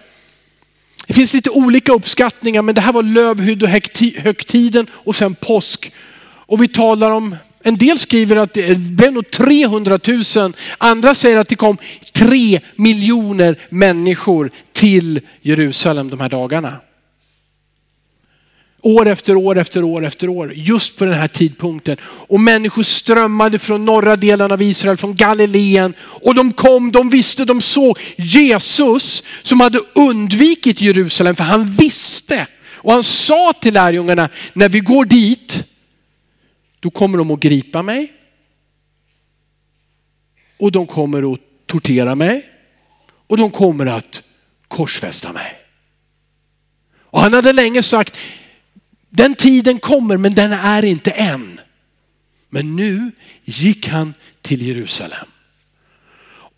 Det 1.07 1.13
finns 1.13 1.33
lite 1.33 1.49
olika 1.49 1.93
uppskattningar 1.93 2.61
men 2.61 2.75
det 2.75 2.81
här 2.81 2.93
var 2.93 3.03
lövhyddohögtiden 3.03 4.17
och 4.17 4.23
högtiden 4.23 4.87
och 4.91 5.15
sen 5.15 5.35
påsk. 5.35 5.91
Och 6.21 6.63
vi 6.63 6.67
talar 6.67 7.11
om, 7.11 7.35
en 7.63 7.77
del 7.77 7.99
skriver 7.99 8.35
att 8.35 8.53
det 8.53 8.77
blev 8.77 9.13
nog 9.13 9.31
300 9.31 9.99
000, 10.35 10.53
andra 10.77 11.15
säger 11.15 11.37
att 11.37 11.47
det 11.47 11.55
kom 11.55 11.77
3 12.13 12.59
miljoner 12.75 13.59
människor 13.69 14.51
till 14.73 15.21
Jerusalem 15.41 16.09
de 16.09 16.19
här 16.19 16.29
dagarna. 16.29 16.73
År 18.81 19.07
efter 19.07 19.35
år 19.35 19.57
efter 19.57 19.83
år 19.83 20.05
efter 20.05 20.29
år, 20.29 20.53
just 20.55 20.97
på 20.97 21.05
den 21.05 21.13
här 21.13 21.27
tidpunkten. 21.27 21.97
Och 22.03 22.39
människor 22.39 22.83
strömmade 22.83 23.59
från 23.59 23.85
norra 23.85 24.15
delen 24.15 24.51
av 24.51 24.61
Israel, 24.61 24.97
från 24.97 25.15
Galileen. 25.15 25.93
Och 25.99 26.35
de 26.35 26.53
kom, 26.53 26.91
de 26.91 27.09
visste, 27.09 27.45
de 27.45 27.61
såg 27.61 27.99
Jesus 28.17 29.23
som 29.41 29.61
hade 29.61 29.79
undvikit 29.95 30.81
Jerusalem, 30.81 31.35
för 31.35 31.43
han 31.43 31.65
visste. 31.65 32.47
Och 32.75 32.93
han 32.93 33.03
sa 33.03 33.53
till 33.61 33.73
lärjungarna, 33.73 34.29
när 34.53 34.69
vi 34.69 34.79
går 34.79 35.05
dit, 35.05 35.68
då 36.79 36.89
kommer 36.89 37.17
de 37.17 37.31
att 37.31 37.39
gripa 37.39 37.83
mig. 37.83 38.13
och 40.59 40.71
de 40.71 40.87
kommer 40.87 41.33
att 41.33 41.39
tortera 41.65 42.15
mig 42.15 42.49
och 43.27 43.37
de 43.37 43.51
kommer 43.51 43.85
att 43.85 44.23
korsfästa 44.67 45.33
mig. 45.33 45.55
Och 46.91 47.21
han 47.21 47.33
hade 47.33 47.53
länge 47.53 47.83
sagt, 47.83 48.17
den 49.09 49.35
tiden 49.35 49.79
kommer 49.79 50.17
men 50.17 50.35
den 50.35 50.53
är 50.53 50.85
inte 50.85 51.11
än. 51.11 51.59
Men 52.49 52.75
nu 52.75 53.11
gick 53.43 53.87
han 53.87 54.13
till 54.41 54.67
Jerusalem. 54.67 55.27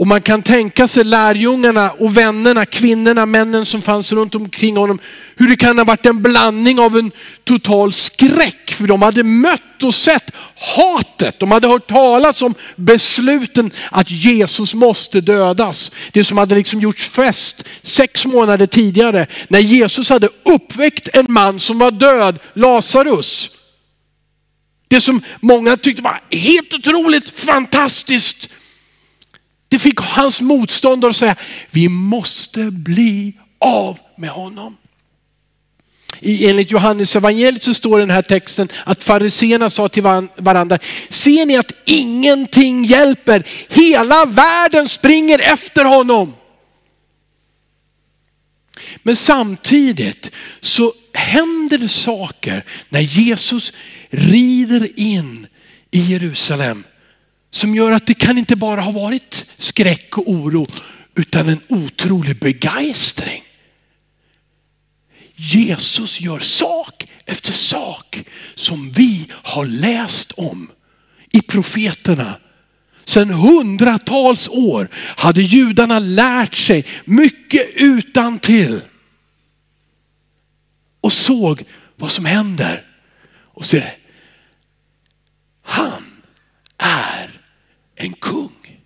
Och 0.02 0.08
man 0.08 0.22
kan 0.22 0.44
tänka 0.44 0.88
sig 0.88 1.04
lärjungarna 1.04 1.92
och 1.92 2.18
vännerna, 2.18 2.66
kvinnorna, 2.66 3.26
männen 3.26 3.66
som 3.66 3.82
fanns 3.82 4.12
runt 4.12 4.36
omkring 4.36 4.78
honom. 4.78 5.00
Hur 5.36 5.50
det 5.50 5.56
kan 5.56 5.78
ha 5.78 5.86
varit 5.86 6.06
en 6.06 6.22
blandning 6.22 6.80
av 6.80 6.98
en 6.98 7.12
total 7.44 7.94
skräck. 7.94 8.72
För 8.72 8.88
de 8.88 9.02
hade 9.02 9.24
mött 9.24 9.84
och 9.84 9.96
sett 9.96 10.32
hatet. 10.76 11.40
De 11.40 11.52
hade 11.52 11.68
hört 11.68 11.88
talas 11.88 12.42
om 12.42 12.56
besluten 12.76 13.72
att 13.92 14.12
Jesus 14.12 14.74
måste 14.74 15.22
dödas. 15.22 15.92
Det 16.12 16.24
som 16.24 16.38
hade 16.38 16.56
liksom 16.56 16.82
gjorts 16.82 17.08
fest 17.08 17.64
sex 17.82 18.26
månader 18.26 18.66
tidigare. 18.66 19.28
När 19.48 19.60
Jesus 19.60 20.10
hade 20.10 20.30
uppväckt 20.46 21.08
en 21.14 21.26
man 21.30 21.60
som 21.60 21.80
var 21.80 21.92
död, 21.92 22.40
Lazarus. 22.54 23.50
Det 24.88 25.02
som 25.02 25.22
många 25.42 25.78
tyckte 25.78 26.02
var 26.02 26.22
helt 26.32 26.74
otroligt 26.74 27.40
fantastiskt 27.40 28.50
det 29.72 29.80
fick 29.80 30.00
hans 30.00 30.42
motståndare 30.42 31.10
att 31.10 31.16
säga, 31.16 31.36
vi 31.70 31.90
måste 31.90 32.72
bli 32.72 33.34
av 33.60 34.00
med 34.18 34.30
honom. 34.30 34.78
I, 36.20 36.50
enligt 36.50 36.72
Johannes 36.72 37.16
evangeliet 37.16 37.64
så 37.64 37.74
står 37.74 38.00
i 38.00 38.04
den 38.04 38.10
här 38.10 38.22
texten 38.22 38.70
att 38.84 39.04
fariseerna 39.04 39.70
sa 39.70 39.90
till 39.90 40.04
varandra, 40.36 40.80
ser 41.10 41.46
ni 41.46 41.58
att 41.58 41.72
ingenting 41.86 42.86
hjälper? 42.86 43.48
Hela 43.70 44.26
världen 44.26 44.90
springer 44.90 45.40
efter 45.40 45.86
honom. 45.86 46.34
Men 49.04 49.16
samtidigt 49.16 50.32
så 50.60 50.94
händer 51.14 51.78
det 51.78 51.90
saker 51.90 52.66
när 52.90 53.02
Jesus 53.02 53.74
rider 54.10 55.00
in 55.00 55.48
i 55.92 56.00
Jerusalem 56.00 56.84
som 57.52 57.76
gör 57.76 57.92
att 57.92 58.08
det 58.08 58.14
kan 58.14 58.38
inte 58.38 58.56
bara 58.56 58.82
ha 58.82 58.92
varit 58.92 59.46
skräck 59.58 60.18
och 60.18 60.30
oro 60.30 60.68
utan 61.16 61.50
en 61.50 61.62
otrolig 61.68 62.40
begeistring. 62.40 63.44
Jesus 65.36 66.22
gör 66.22 66.40
sak 66.40 67.08
efter 67.26 67.54
sak 67.54 68.24
som 68.56 68.92
vi 68.92 69.28
har 69.32 69.66
läst 69.66 70.32
om 70.32 70.72
i 71.34 71.42
profeterna. 71.42 72.40
Sedan 73.04 73.30
hundratals 73.30 74.50
år 74.50 74.90
hade 74.94 75.42
judarna 75.42 76.00
lärt 76.00 76.56
sig 76.56 76.86
mycket 77.06 77.68
utan 77.76 78.40
till 78.40 78.82
och 81.02 81.14
såg 81.14 81.64
vad 81.96 82.12
som 82.12 82.26
händer. 82.26 82.86
Och 83.54 83.66
ser, 83.66 83.96
han 85.62 86.22
är 86.78 87.21
en 88.02 88.14
kung. 88.14 88.80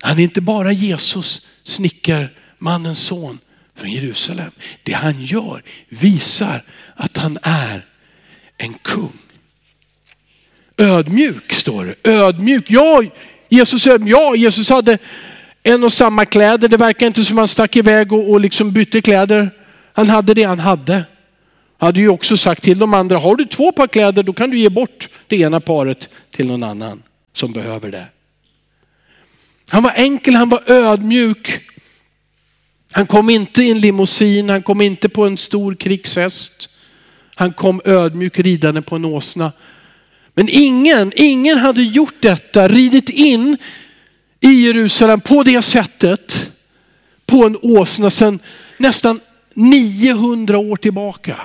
Han 0.00 0.18
är 0.18 0.22
inte 0.22 0.40
bara 0.40 0.72
Jesus, 0.72 1.46
snickarmannens 1.62 2.98
son 2.98 3.38
från 3.74 3.90
Jerusalem. 3.90 4.50
Det 4.82 4.92
han 4.92 5.22
gör 5.22 5.62
visar 5.88 6.62
att 6.96 7.16
han 7.16 7.36
är 7.42 7.84
en 8.56 8.74
kung. 8.74 9.12
Ödmjuk 10.76 11.52
står 11.52 11.84
det. 11.84 12.10
Ödmjuk. 12.10 12.70
Ja, 12.70 13.02
Jesus, 13.48 13.86
ja, 13.86 14.36
Jesus 14.36 14.70
hade 14.70 14.98
en 15.62 15.84
och 15.84 15.92
samma 15.92 16.24
kläder. 16.24 16.68
Det 16.68 16.76
verkar 16.76 17.06
inte 17.06 17.24
som 17.24 17.38
han 17.38 17.48
stack 17.48 17.76
iväg 17.76 18.12
och, 18.12 18.30
och 18.30 18.40
liksom 18.40 18.72
bytte 18.72 19.00
kläder. 19.00 19.50
Han 19.92 20.08
hade 20.08 20.34
det 20.34 20.42
han 20.42 20.58
hade. 20.58 20.94
Han 21.78 21.86
hade 21.86 22.00
ju 22.00 22.08
också 22.08 22.36
sagt 22.36 22.62
till 22.62 22.78
de 22.78 22.94
andra, 22.94 23.18
har 23.18 23.36
du 23.36 23.44
två 23.44 23.72
par 23.72 23.86
kläder 23.86 24.22
då 24.22 24.32
kan 24.32 24.50
du 24.50 24.58
ge 24.58 24.68
bort 24.68 25.08
det 25.28 25.36
ena 25.36 25.60
paret 25.60 26.08
till 26.30 26.46
någon 26.46 26.62
annan 26.62 27.02
som 27.36 27.52
behöver 27.52 27.90
det. 27.90 28.06
Han 29.68 29.82
var 29.82 29.92
enkel, 29.96 30.34
han 30.34 30.48
var 30.48 30.62
ödmjuk. 30.66 31.60
Han 32.92 33.06
kom 33.06 33.30
inte 33.30 33.62
i 33.62 33.70
en 33.70 33.80
limousin, 33.80 34.48
han 34.48 34.62
kom 34.62 34.80
inte 34.80 35.08
på 35.08 35.26
en 35.26 35.36
stor 35.36 35.74
krigshäst. 35.74 36.68
Han 37.34 37.52
kom 37.52 37.80
ödmjuk 37.84 38.38
ridande 38.38 38.82
på 38.82 38.96
en 38.96 39.04
åsna. 39.04 39.52
Men 40.34 40.48
ingen, 40.50 41.12
ingen 41.16 41.58
hade 41.58 41.82
gjort 41.82 42.14
detta, 42.20 42.68
ridit 42.68 43.08
in 43.08 43.56
i 44.40 44.50
Jerusalem 44.50 45.20
på 45.20 45.42
det 45.42 45.62
sättet 45.62 46.50
på 47.26 47.44
en 47.44 47.56
åsna 47.62 48.10
sedan 48.10 48.38
nästan 48.78 49.20
900 49.54 50.58
år 50.58 50.76
tillbaka. 50.76 51.40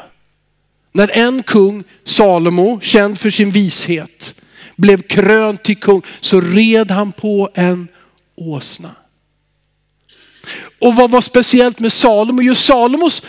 När 0.92 1.08
en 1.08 1.44
kung, 1.44 1.84
Salomo, 2.04 2.80
känd 2.82 3.20
för 3.20 3.30
sin 3.30 3.52
vishet, 3.52 4.42
blev 4.80 5.02
krönt 5.02 5.64
till 5.64 5.78
kung 5.78 6.02
så 6.22 6.42
red 6.42 6.92
han 6.92 7.12
på 7.12 7.50
en 7.54 7.88
åsna. 8.36 8.92
Och 10.82 10.96
vad 10.96 11.12
var 11.12 11.22
speciellt 11.22 11.80
med 11.80 11.94
Salomo? 11.94 12.42
Jo, 12.42 12.56
Salomos 12.56 13.24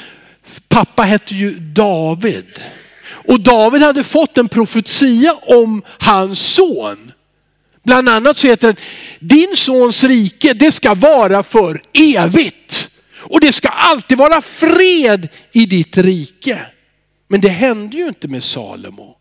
pappa 0.69 1.03
hette 1.03 1.35
ju 1.35 1.59
David. 1.59 2.61
Och 3.27 3.41
David 3.41 3.83
hade 3.83 4.05
fått 4.05 4.39
en 4.39 4.49
profetia 4.49 5.35
om 5.43 5.83
hans 5.99 6.41
son. 6.41 7.13
Bland 7.85 8.09
annat 8.09 8.37
så 8.37 8.47
heter 8.47 8.67
den, 8.67 8.77
din 9.21 9.57
sons 9.57 10.05
rike 10.05 10.55
det 10.55 10.71
ska 10.71 10.95
vara 10.95 11.43
för 11.43 11.83
evigt. 11.93 12.91
Och 13.23 13.41
det 13.41 13.53
ska 13.53 13.69
alltid 13.69 14.19
vara 14.19 14.41
fred 14.41 15.29
i 15.53 15.67
ditt 15.67 15.97
rike. 15.97 16.67
Men 17.29 17.41
det 17.41 17.49
hände 17.49 17.97
ju 17.97 18.07
inte 18.07 18.29
med 18.29 18.45
Salomo. 18.45 19.20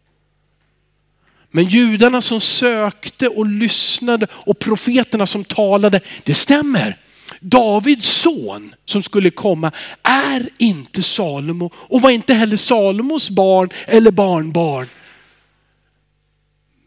Men 1.51 1.65
judarna 1.65 2.21
som 2.21 2.41
sökte 2.41 3.27
och 3.27 3.45
lyssnade 3.45 4.27
och 4.31 4.59
profeterna 4.59 5.27
som 5.27 5.43
talade, 5.43 6.01
det 6.23 6.33
stämmer. 6.33 6.97
Davids 7.39 8.05
son 8.05 8.75
som 8.85 9.03
skulle 9.03 9.29
komma 9.29 9.71
är 10.03 10.49
inte 10.57 11.03
Salomo 11.03 11.71
och 11.75 12.01
var 12.01 12.09
inte 12.09 12.33
heller 12.33 12.57
Salomos 12.57 13.29
barn 13.29 13.69
eller 13.88 14.12
barnbarn. 14.12 14.88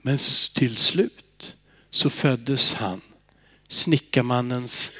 Men 0.02 0.18
till 0.54 0.76
slut 0.76 1.54
så 1.90 2.10
föddes 2.10 2.74
han, 2.74 3.00
snickarmannens 3.68 4.92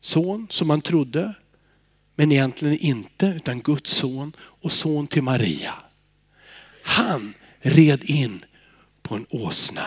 son 0.00 0.46
som 0.50 0.68
man 0.68 0.80
trodde. 0.80 1.34
Men 2.14 2.32
egentligen 2.32 2.78
inte, 2.78 3.26
utan 3.26 3.60
Guds 3.60 3.90
son 3.90 4.32
och 4.38 4.72
son 4.72 5.06
till 5.06 5.22
Maria. 5.22 5.74
Han 6.82 7.34
red 7.70 8.04
in 8.04 8.44
på 9.02 9.14
en 9.14 9.26
åsna 9.30 9.86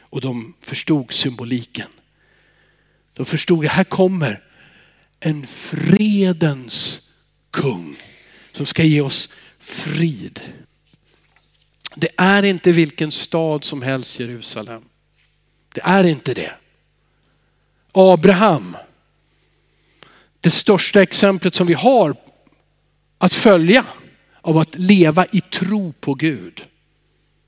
och 0.00 0.20
de 0.20 0.54
förstod 0.60 1.12
symboliken. 1.12 1.88
De 3.12 3.26
förstod 3.26 3.66
att 3.66 3.72
här 3.72 3.84
kommer 3.84 4.42
en 5.20 5.46
fredens 5.46 7.08
kung 7.50 7.96
som 8.52 8.66
ska 8.66 8.82
ge 8.82 9.00
oss 9.00 9.28
frid. 9.58 10.40
Det 11.94 12.08
är 12.16 12.42
inte 12.42 12.72
vilken 12.72 13.12
stad 13.12 13.64
som 13.64 13.82
helst 13.82 14.20
Jerusalem. 14.20 14.82
Det 15.74 15.80
är 15.84 16.04
inte 16.04 16.34
det. 16.34 16.54
Abraham, 17.92 18.76
det 20.40 20.50
största 20.50 21.02
exemplet 21.02 21.54
som 21.54 21.66
vi 21.66 21.74
har 21.74 22.16
att 23.18 23.34
följa 23.34 23.84
av 24.40 24.58
att 24.58 24.74
leva 24.74 25.26
i 25.32 25.40
tro 25.40 25.92
på 25.92 26.14
Gud. 26.14 26.66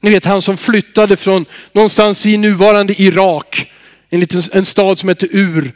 Ni 0.04 0.10
vet 0.10 0.24
han 0.24 0.42
som 0.42 0.56
flyttade 0.56 1.16
från 1.16 1.44
någonstans 1.72 2.26
i 2.26 2.36
nuvarande 2.36 3.02
Irak, 3.02 3.72
en, 4.10 4.20
liten, 4.20 4.42
en 4.52 4.66
stad 4.66 4.98
som 4.98 5.08
heter 5.08 5.28
Ur. 5.30 5.72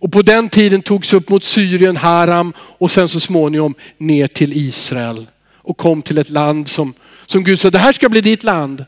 Och 0.00 0.12
på 0.12 0.22
den 0.22 0.48
tiden 0.48 0.82
togs 0.82 1.12
upp 1.12 1.28
mot 1.28 1.44
Syrien, 1.44 1.96
Haram 1.96 2.52
och 2.58 2.90
sen 2.90 3.08
så 3.08 3.20
småningom 3.20 3.74
ner 3.98 4.26
till 4.26 4.52
Israel. 4.52 5.26
Och 5.56 5.76
kom 5.76 6.02
till 6.02 6.18
ett 6.18 6.30
land 6.30 6.68
som, 6.68 6.94
som 7.26 7.44
Gud 7.44 7.60
sa, 7.60 7.70
det 7.70 7.78
här 7.78 7.92
ska 7.92 8.08
bli 8.08 8.20
ditt 8.20 8.44
land. 8.44 8.84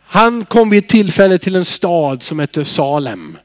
Han 0.00 0.44
kom 0.44 0.70
vid 0.70 0.84
ett 0.84 0.90
tillfälle 0.90 1.38
till 1.38 1.56
en 1.56 1.64
stad 1.64 2.22
som 2.22 2.38
hette 2.38 2.64
Salem. 2.64 3.38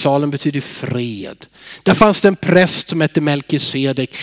Salem 0.00 0.30
betyder 0.30 0.60
fred. 0.60 1.46
Där 1.82 1.94
fanns 1.94 2.20
det 2.20 2.28
en 2.28 2.36
präst 2.36 2.88
som 2.88 3.00
hette 3.00 3.20
Melkisedek. 3.20 4.16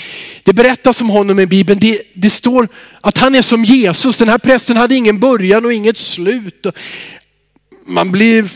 Det 0.43 0.53
berättas 0.53 1.01
om 1.01 1.09
honom 1.09 1.39
i 1.39 1.45
Bibeln. 1.45 1.79
Det, 1.79 2.01
det, 2.13 2.29
står 2.29 2.67
att 3.01 3.17
han 3.17 3.35
är 3.35 3.41
som 3.41 3.65
Jesus. 3.65 4.17
Den 4.17 4.29
här 4.29 4.37
prästen 4.37 4.77
hade 4.77 4.95
ingen 4.95 5.19
början 5.19 5.65
och 5.65 5.73
inget 5.73 5.97
slut. 5.97 6.65
Man 7.85 8.11
blir 8.11 8.49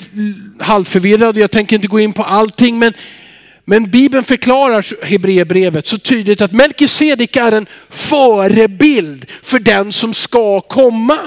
halvförvirrad. 0.63 1.37
Jag 1.37 1.51
tänker 1.51 1.75
inte 1.75 1.87
gå 1.87 1.99
in 1.99 2.13
på 2.13 2.23
allting. 2.23 2.79
Men, 2.79 2.93
men 3.65 3.91
Bibeln 3.91 4.23
förklarar 4.23 5.05
Hebreerbrevet 5.05 5.87
så 5.87 5.97
tydligt 5.97 6.41
att 6.41 6.53
Melkisedek 6.53 7.35
är 7.35 7.51
en 7.51 7.67
förebild 7.89 9.25
för 9.41 9.59
den 9.59 9.91
som 9.91 10.13
ska 10.13 10.61
komma. 10.61 11.17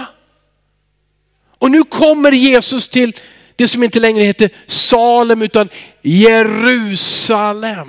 Och 1.58 1.70
nu 1.70 1.82
kommer 1.82 2.32
Jesus 2.32 2.88
till 2.88 3.12
det 3.56 3.68
som 3.68 3.82
inte 3.82 4.00
längre 4.00 4.24
heter 4.24 4.50
Salem 4.66 5.42
utan 5.42 5.68
Jerusalem. 6.02 7.88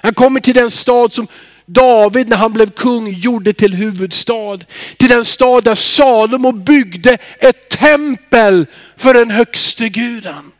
Han 0.00 0.14
kommer 0.14 0.40
till 0.40 0.54
den 0.54 0.70
stad 0.70 1.12
som 1.12 1.26
David 1.66 2.28
när 2.28 2.36
han 2.36 2.52
blev 2.52 2.70
kung 2.70 3.12
gjorde 3.12 3.52
till 3.52 3.74
huvudstad. 3.74 4.58
Till 4.96 5.08
den 5.08 5.24
stad 5.24 5.64
där 5.64 5.74
Salomo 5.74 6.52
byggde 6.52 7.18
ett 7.38 7.68
tempel 7.68 8.66
för 8.96 9.14
den 9.14 9.30
högste 9.30 9.88
guden. 9.88 10.52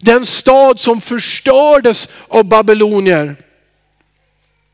Den 0.00 0.26
stad 0.26 0.80
som 0.80 1.00
förstördes 1.00 2.08
av 2.28 2.44
babylonier. 2.44 3.36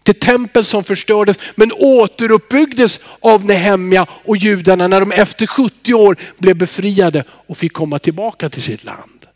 Det 0.07 0.21
tempel 0.21 0.65
som 0.65 0.85
förstördes 0.85 1.37
men 1.55 1.73
återuppbyggdes 1.73 3.01
av 3.21 3.45
Nehemja 3.45 4.07
och 4.11 4.37
judarna 4.37 4.89
när 4.89 5.01
de 5.01 5.13
efter 5.13 5.47
70 5.47 5.95
år 5.95 6.17
blev 6.39 6.57
befriade 6.57 7.25
och 7.29 7.59
fick 7.59 7.73
komma 7.73 7.99
tillbaka 7.99 8.49
till 8.49 8.63
sitt 8.63 8.85
land. 8.85 9.27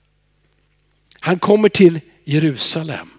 Han 1.20 1.38
kommer 1.38 1.68
till 1.68 2.00
Jerusalem 2.24 3.11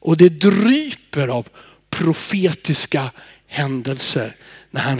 och 0.00 0.16
det 0.16 0.28
dryper 0.28 1.28
av 1.28 1.48
profetiska 1.90 3.10
händelser 3.46 4.36
när 4.70 4.80
han 4.80 4.98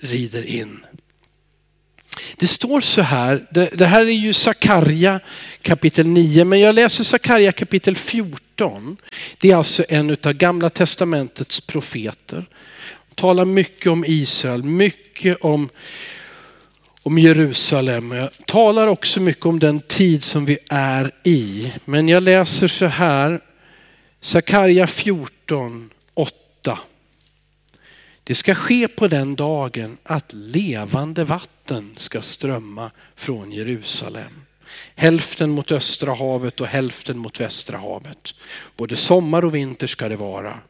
rider 0.00 0.46
in. 0.46 0.84
Det 2.36 2.46
står 2.46 2.80
så 2.80 3.02
här, 3.02 3.46
det, 3.50 3.70
det 3.72 3.86
här 3.86 4.06
är 4.06 4.10
ju 4.10 4.32
Sakarja 4.32 5.20
kapitel 5.62 6.06
9, 6.06 6.44
men 6.44 6.60
jag 6.60 6.74
läser 6.74 7.04
Sakarja 7.04 7.52
kapitel 7.52 7.96
14. 7.96 8.96
Det 9.38 9.50
är 9.50 9.56
alltså 9.56 9.84
en 9.88 10.10
av 10.10 10.32
gamla 10.32 10.70
testamentets 10.70 11.60
profeter. 11.60 12.46
Talar 13.14 13.44
mycket 13.44 13.92
om 13.92 14.04
Israel, 14.04 14.62
mycket 14.62 15.38
om, 15.40 15.68
om 17.02 17.18
Jerusalem. 17.18 18.12
Jag 18.12 18.30
talar 18.46 18.86
också 18.86 19.20
mycket 19.20 19.46
om 19.46 19.58
den 19.58 19.80
tid 19.80 20.22
som 20.22 20.44
vi 20.44 20.58
är 20.68 21.14
i. 21.24 21.72
Men 21.84 22.08
jag 22.08 22.22
läser 22.22 22.68
så 22.68 22.86
här, 22.86 23.40
Sakarja 24.20 24.86
14, 24.86 25.90
8. 26.14 26.78
Det 28.24 28.34
ska 28.34 28.54
ske 28.54 28.88
på 28.88 29.08
den 29.08 29.34
dagen 29.34 29.98
att 30.02 30.32
levande 30.32 31.24
vatten 31.24 31.94
ska 31.96 32.22
strömma 32.22 32.90
från 33.16 33.52
Jerusalem. 33.52 34.41
Hälften 34.94 35.50
mot 35.50 35.72
östra 35.72 36.14
havet 36.14 36.60
och 36.60 36.66
hälften 36.66 37.18
mot 37.18 37.40
västra 37.40 37.78
havet. 37.78 38.34
Både 38.76 38.96
sommar 38.96 39.44
och 39.44 39.54
vinter 39.54 39.86
ska 39.86 40.08
det 40.08 40.16
vara. 40.16 40.60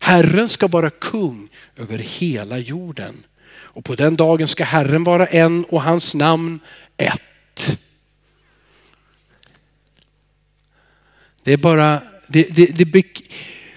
Herren 0.00 0.48
ska 0.48 0.66
vara 0.66 0.90
kung 0.90 1.48
över 1.76 1.98
hela 1.98 2.58
jorden. 2.58 3.24
Och 3.52 3.84
på 3.84 3.94
den 3.94 4.16
dagen 4.16 4.48
ska 4.48 4.64
Herren 4.64 5.04
vara 5.04 5.26
en 5.26 5.64
och 5.64 5.82
hans 5.82 6.14
namn 6.14 6.60
ett. 6.96 7.78
Det 11.42 11.52
är 11.52 11.56
bara, 11.56 12.02
det, 12.28 12.42
det, 12.42 12.66
det 12.66 13.04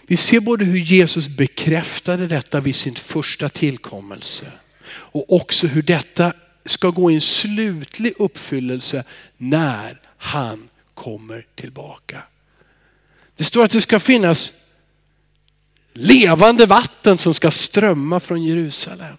vi 0.08 0.18
ser 0.18 0.40
både 0.40 0.66
hur 0.66 0.80
Jesus 0.80 1.28
bekräftade 1.28 2.28
detta 2.28 2.60
vid 2.60 2.76
sin 2.76 2.96
första 2.96 3.50
tillkommelse 3.50 4.52
och 4.88 5.34
också 5.34 5.68
hur 5.68 5.82
detta 5.82 6.34
ska 6.66 6.90
gå 6.90 7.12
i 7.12 7.16
en 7.16 7.22
slutlig 7.22 8.14
uppfyllelse 8.18 9.04
när 9.38 10.02
han 10.18 10.70
kommer 10.94 11.46
tillbaka. 11.56 12.24
Det 13.38 13.44
står 13.44 13.66
att 13.66 13.72
det 13.72 13.82
ska 13.82 14.00
finnas 14.00 14.54
levande 15.94 16.66
vatten 16.66 17.18
som 17.18 17.34
ska 17.34 17.52
strömma 17.52 18.20
från 18.20 18.44
Jerusalem. 18.44 19.18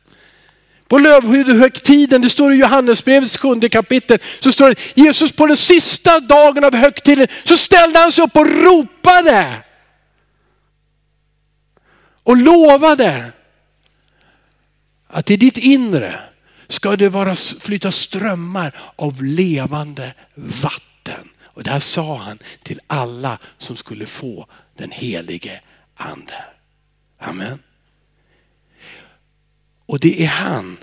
På 0.89 0.99
lövhögtiden, 0.99 2.23
det 2.23 2.31
står 2.31 2.53
i 2.53 2.57
Johannesbrevets 2.57 3.37
sjunde 3.37 3.69
kapitel, 3.69 4.19
så 4.41 4.53
står 4.53 4.69
det 4.69 4.77
Jesus 4.95 5.33
på 5.33 5.47
den 5.47 5.57
sista 5.57 6.21
dagen 6.21 6.65
av 6.65 6.75
högtiden 6.75 7.29
så 7.45 7.57
ställde 7.57 7.99
han 7.99 8.13
sig 8.13 8.25
upp 8.25 8.37
och 8.37 8.47
ropade 8.47 9.65
och 12.23 12.37
lovade 12.37 13.33
att 15.07 15.31
i 15.31 15.37
ditt 15.37 15.59
inre 15.59 16.21
ska 16.69 16.97
det 16.97 17.09
vara, 17.09 17.37
flyta 17.37 17.93
strömmar 17.93 18.75
av 18.97 19.23
levande 19.23 20.15
vatten. 20.35 21.29
Och 21.45 21.63
det 21.63 21.71
här 21.71 21.81
sa 21.81 22.17
han 22.17 22.39
till 22.63 22.81
alla 22.87 23.39
som 23.59 23.77
skulle 23.77 24.07
få 24.07 24.47
den 24.77 24.91
helige 24.91 25.61
ande. 25.97 26.45
Amen. 27.19 27.59
Och 29.87 30.01
det 30.01 30.25
är 30.25 30.29
han 30.29 30.77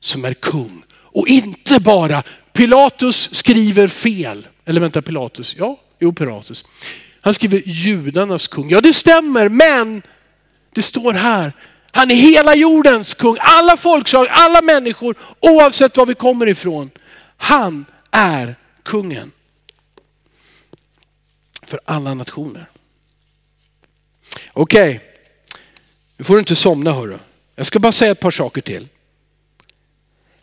som 0.00 0.24
är 0.24 0.34
kung. 0.34 0.82
Och 0.92 1.28
inte 1.28 1.80
bara, 1.80 2.22
Pilatus 2.52 3.34
skriver 3.34 3.88
fel. 3.88 4.48
Eller 4.64 4.80
vänta, 4.80 5.02
Pilatus, 5.02 5.56
ja, 5.58 5.80
jo 5.98 6.12
Pilatus. 6.12 6.64
Han 7.20 7.34
skriver 7.34 7.62
judarnas 7.66 8.48
kung. 8.48 8.70
Ja 8.70 8.80
det 8.80 8.92
stämmer, 8.92 9.48
men 9.48 10.02
det 10.74 10.82
står 10.82 11.12
här, 11.12 11.52
han 11.92 12.10
är 12.10 12.14
hela 12.14 12.54
jordens 12.54 13.14
kung, 13.14 13.36
alla 13.40 13.76
folkslag, 13.76 14.26
alla 14.30 14.62
människor, 14.62 15.14
oavsett 15.40 15.96
var 15.96 16.06
vi 16.06 16.14
kommer 16.14 16.48
ifrån. 16.48 16.90
Han 17.36 17.84
är 18.10 18.56
kungen. 18.82 19.32
För 21.62 21.80
alla 21.84 22.14
nationer. 22.14 22.66
Okej, 24.52 24.96
okay. 24.96 25.08
nu 26.16 26.24
får 26.24 26.34
du 26.34 26.40
inte 26.40 26.56
somna 26.56 26.92
hörru. 26.92 27.18
Jag 27.56 27.66
ska 27.66 27.78
bara 27.78 27.92
säga 27.92 28.12
ett 28.12 28.20
par 28.20 28.30
saker 28.30 28.60
till. 28.60 28.88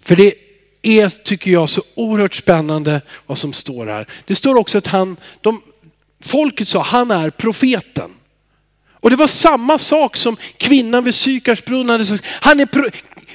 För 0.01 0.15
det 0.15 0.33
är, 0.81 1.09
tycker 1.09 1.51
jag, 1.51 1.69
så 1.69 1.83
oerhört 1.95 2.35
spännande 2.35 3.01
vad 3.25 3.37
som 3.37 3.53
står 3.53 3.85
här. 3.87 4.07
Det 4.25 4.35
står 4.35 4.55
också 4.55 4.77
att 4.77 4.87
han, 4.87 5.17
de, 5.41 5.61
folket 6.19 6.67
sa, 6.67 6.81
han 6.81 7.11
är 7.11 7.29
profeten. 7.29 8.11
Och 9.07 9.11
det 9.11 9.17
var 9.17 9.27
samma 9.27 9.79
sak 9.79 10.17
som 10.17 10.37
kvinnan 10.57 11.03
vid 11.03 11.13
Sykars 11.13 11.65
brunn 11.65 12.05
Han 12.23 12.59
är 12.59 12.91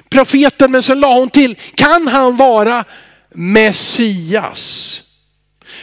profeten 0.09 0.73
men 0.73 0.83
sen 0.83 1.01
la 1.01 1.15
hon 1.15 1.31
till, 1.31 1.57
kan 1.75 2.09
han 2.09 2.37
vara 2.37 2.85
Messias? 3.35 5.03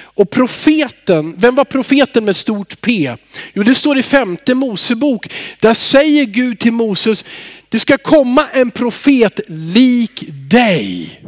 Och 0.01 0.29
profeten, 0.29 1.35
vem 1.37 1.55
var 1.55 1.63
profeten 1.63 2.25
med 2.25 2.35
stort 2.35 2.81
P? 2.81 3.15
Jo 3.53 3.63
det 3.63 3.75
står 3.75 3.97
i 3.97 4.03
femte 4.03 4.53
Mosebok. 4.53 5.33
Där 5.59 5.73
säger 5.73 6.25
Gud 6.25 6.59
till 6.59 6.73
Moses, 6.73 7.25
det 7.69 7.79
ska 7.79 7.97
komma 7.97 8.47
en 8.53 8.71
profet 8.71 9.39
lik 9.47 10.23
dig. 10.27 11.21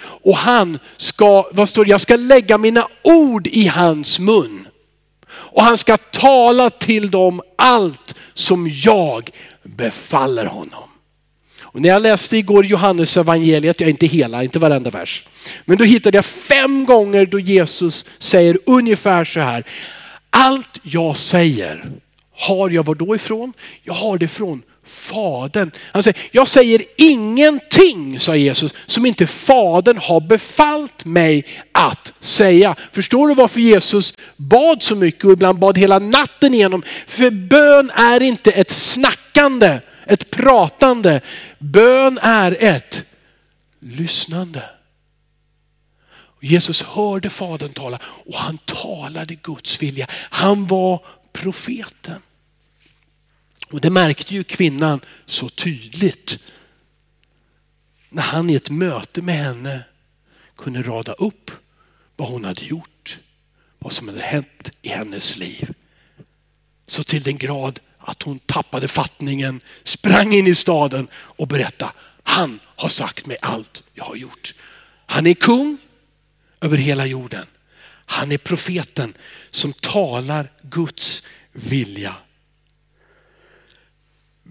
Och 0.00 0.36
han 0.36 0.78
ska, 0.96 1.50
vad 1.52 1.68
står 1.68 1.84
det, 1.84 1.90
jag 1.90 2.00
ska 2.00 2.16
lägga 2.16 2.58
mina 2.58 2.88
ord 3.02 3.46
i 3.46 3.66
hans 3.66 4.18
mun 4.18 4.68
och 5.30 5.62
han 5.62 5.78
ska 5.78 5.96
tala 5.96 6.70
till 6.70 7.10
dem 7.10 7.42
allt 7.56 8.14
som 8.34 8.70
jag 8.84 9.30
befaller 9.62 10.46
honom. 10.46 10.88
Och 11.62 11.82
när 11.82 11.88
jag 11.88 12.02
läste 12.02 12.36
igår 12.36 12.66
Johannes 12.66 13.16
evangeliet, 13.16 13.80
jag 13.80 13.90
inte 13.90 14.06
hela, 14.06 14.42
inte 14.42 14.58
varenda 14.58 14.90
vers, 14.90 15.24
men 15.64 15.78
då 15.78 15.84
hittade 15.84 16.18
jag 16.18 16.24
fem 16.24 16.84
gånger 16.84 17.26
då 17.26 17.40
Jesus 17.40 18.06
säger 18.18 18.58
ungefär 18.66 19.24
så 19.24 19.40
här. 19.40 19.64
Allt 20.30 20.78
jag 20.82 21.16
säger 21.16 21.90
har 22.32 22.70
jag 22.70 22.86
var 22.86 22.94
då 22.94 23.14
ifrån? 23.14 23.52
Jag 23.82 23.94
har 23.94 24.18
det 24.18 24.28
från 24.28 24.62
Fadern. 24.88 25.70
Han 25.92 26.02
säger, 26.02 26.20
jag 26.30 26.48
säger 26.48 26.82
ingenting, 26.96 28.18
sa 28.18 28.36
Jesus, 28.36 28.74
som 28.86 29.06
inte 29.06 29.26
Fadern 29.26 29.98
har 29.98 30.20
befallt 30.20 31.04
mig 31.04 31.44
att 31.72 32.12
säga. 32.20 32.74
Förstår 32.92 33.28
du 33.28 33.34
varför 33.34 33.60
Jesus 33.60 34.14
bad 34.36 34.82
så 34.82 34.94
mycket 34.94 35.24
och 35.24 35.32
ibland 35.32 35.58
bad 35.58 35.78
hela 35.78 35.98
natten 35.98 36.54
igenom? 36.54 36.82
För 37.06 37.30
bön 37.30 37.90
är 37.94 38.22
inte 38.22 38.50
ett 38.50 38.70
snackande, 38.70 39.80
ett 40.06 40.30
pratande. 40.30 41.20
Bön 41.58 42.18
är 42.22 42.56
ett 42.60 43.04
lyssnande. 43.80 44.62
Jesus 46.40 46.82
hörde 46.82 47.30
Fadern 47.30 47.72
tala 47.72 47.98
och 48.04 48.34
han 48.34 48.58
talade 48.64 49.34
Guds 49.34 49.82
vilja. 49.82 50.06
Han 50.10 50.66
var 50.66 51.00
profeten. 51.32 52.22
Och 53.70 53.80
det 53.80 53.90
märkte 53.90 54.34
ju 54.34 54.44
kvinnan 54.44 55.00
så 55.26 55.48
tydligt. 55.48 56.38
När 58.08 58.22
han 58.22 58.50
i 58.50 58.54
ett 58.54 58.70
möte 58.70 59.22
med 59.22 59.36
henne 59.36 59.84
kunde 60.56 60.82
rada 60.82 61.12
upp 61.12 61.50
vad 62.16 62.28
hon 62.28 62.44
hade 62.44 62.64
gjort, 62.64 63.18
vad 63.78 63.92
som 63.92 64.08
hade 64.08 64.22
hänt 64.22 64.70
i 64.82 64.88
hennes 64.88 65.36
liv. 65.36 65.74
Så 66.86 67.04
till 67.04 67.22
den 67.22 67.38
grad 67.38 67.80
att 67.98 68.22
hon 68.22 68.38
tappade 68.38 68.88
fattningen, 68.88 69.60
sprang 69.84 70.34
in 70.34 70.46
i 70.46 70.54
staden 70.54 71.08
och 71.14 71.48
berättade, 71.48 71.92
han 72.22 72.60
har 72.64 72.88
sagt 72.88 73.26
mig 73.26 73.36
allt 73.42 73.82
jag 73.94 74.04
har 74.04 74.16
gjort. 74.16 74.54
Han 75.06 75.26
är 75.26 75.34
kung 75.34 75.78
över 76.60 76.76
hela 76.76 77.06
jorden. 77.06 77.46
Han 78.06 78.32
är 78.32 78.38
profeten 78.38 79.14
som 79.50 79.72
talar 79.72 80.52
Guds 80.62 81.22
vilja 81.52 82.14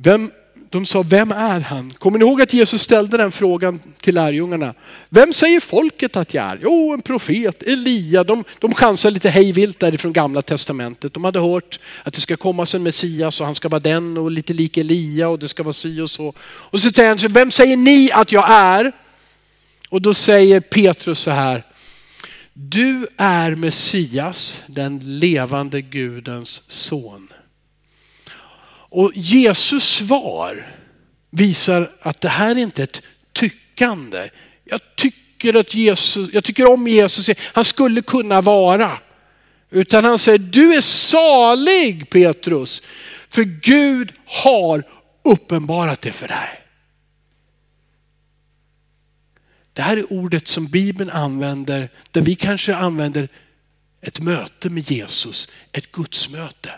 vem 0.01 0.31
de 0.69 0.85
sa, 0.85 1.01
vem 1.01 1.31
är 1.31 1.59
han? 1.59 1.93
Kommer 1.93 2.19
ni 2.19 2.25
ihåg 2.25 2.41
att 2.41 2.53
Jesus 2.53 2.81
ställde 2.81 3.17
den 3.17 3.31
frågan 3.31 3.79
till 4.01 4.15
lärjungarna? 4.15 4.73
Vem 5.09 5.33
säger 5.33 5.59
folket 5.59 6.15
att 6.15 6.33
jag 6.33 6.45
är? 6.45 6.59
Jo, 6.63 6.93
en 6.93 7.01
profet, 7.01 7.63
Elia. 7.63 8.23
De, 8.23 8.43
de 8.59 8.73
chansade 8.73 9.13
lite 9.13 9.29
hejvilt 9.29 9.79
därifrån 9.79 10.13
gamla 10.13 10.41
testamentet. 10.41 11.13
De 11.13 11.23
hade 11.23 11.39
hört 11.39 11.79
att 12.03 12.13
det 12.13 12.21
ska 12.21 12.37
komma 12.37 12.65
en 12.75 12.83
Messias 12.83 13.39
och 13.39 13.45
han 13.45 13.55
ska 13.55 13.69
vara 13.69 13.79
den 13.79 14.17
och 14.17 14.31
lite 14.31 14.53
lik 14.53 14.77
Elia 14.77 15.29
och 15.29 15.39
det 15.39 15.47
ska 15.47 15.63
vara 15.63 15.73
si 15.73 16.01
och 16.01 16.09
så. 16.09 16.33
Och 16.39 16.79
så 16.79 16.89
säger 16.89 17.09
han, 17.09 17.33
vem 17.33 17.51
säger 17.51 17.77
ni 17.77 18.11
att 18.11 18.31
jag 18.31 18.49
är? 18.49 18.91
Och 19.89 20.01
då 20.01 20.13
säger 20.13 20.59
Petrus 20.59 21.19
så 21.19 21.31
här, 21.31 21.63
du 22.53 23.07
är 23.17 23.55
Messias, 23.55 24.63
den 24.67 24.99
levande 25.03 25.81
Gudens 25.81 26.63
son. 26.67 27.26
Och 28.89 29.11
Jesus 29.15 29.83
svar 29.83 30.67
visar 31.29 31.91
att 32.01 32.21
det 32.21 32.29
här 32.29 32.51
är 32.51 32.59
inte 32.59 32.83
ett 32.83 33.01
tyckande. 33.33 34.29
Jag 34.63 34.81
tycker, 34.95 35.53
att 35.53 35.73
Jesus, 35.73 36.29
jag 36.33 36.43
tycker 36.43 36.73
om 36.73 36.87
Jesus, 36.87 37.29
han 37.53 37.65
skulle 37.65 38.01
kunna 38.01 38.41
vara. 38.41 38.97
Utan 39.69 40.05
han 40.05 40.19
säger, 40.19 40.39
du 40.39 40.73
är 40.73 40.81
salig 40.81 42.09
Petrus, 42.09 42.81
för 43.29 43.43
Gud 43.43 44.13
har 44.25 44.83
uppenbarat 45.23 46.01
det 46.01 46.11
för 46.11 46.27
dig. 46.27 46.63
Det 49.73 49.81
här 49.81 49.97
är 49.97 50.13
ordet 50.13 50.47
som 50.47 50.67
Bibeln 50.67 51.09
använder, 51.09 51.89
där 52.11 52.21
vi 52.21 52.35
kanske 52.35 52.75
använder 52.75 53.29
ett 54.01 54.19
möte 54.19 54.69
med 54.69 54.91
Jesus, 54.91 55.49
ett 55.71 55.91
gudsmöte. 55.91 56.71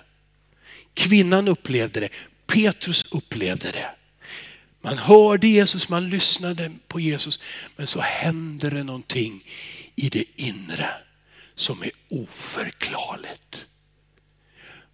Kvinnan 0.93 1.47
upplevde 1.47 1.99
det, 1.99 2.09
Petrus 2.47 3.05
upplevde 3.11 3.71
det. 3.71 3.89
Man 4.81 4.97
hörde 4.97 5.47
Jesus, 5.47 5.89
man 5.89 6.09
lyssnade 6.09 6.71
på 6.87 6.99
Jesus, 6.99 7.39
men 7.75 7.87
så 7.87 7.99
händer 7.99 8.71
det 8.71 8.83
någonting 8.83 9.43
i 9.95 10.09
det 10.09 10.23
inre 10.35 10.89
som 11.55 11.83
är 11.83 11.91
oförklarligt. 12.09 13.67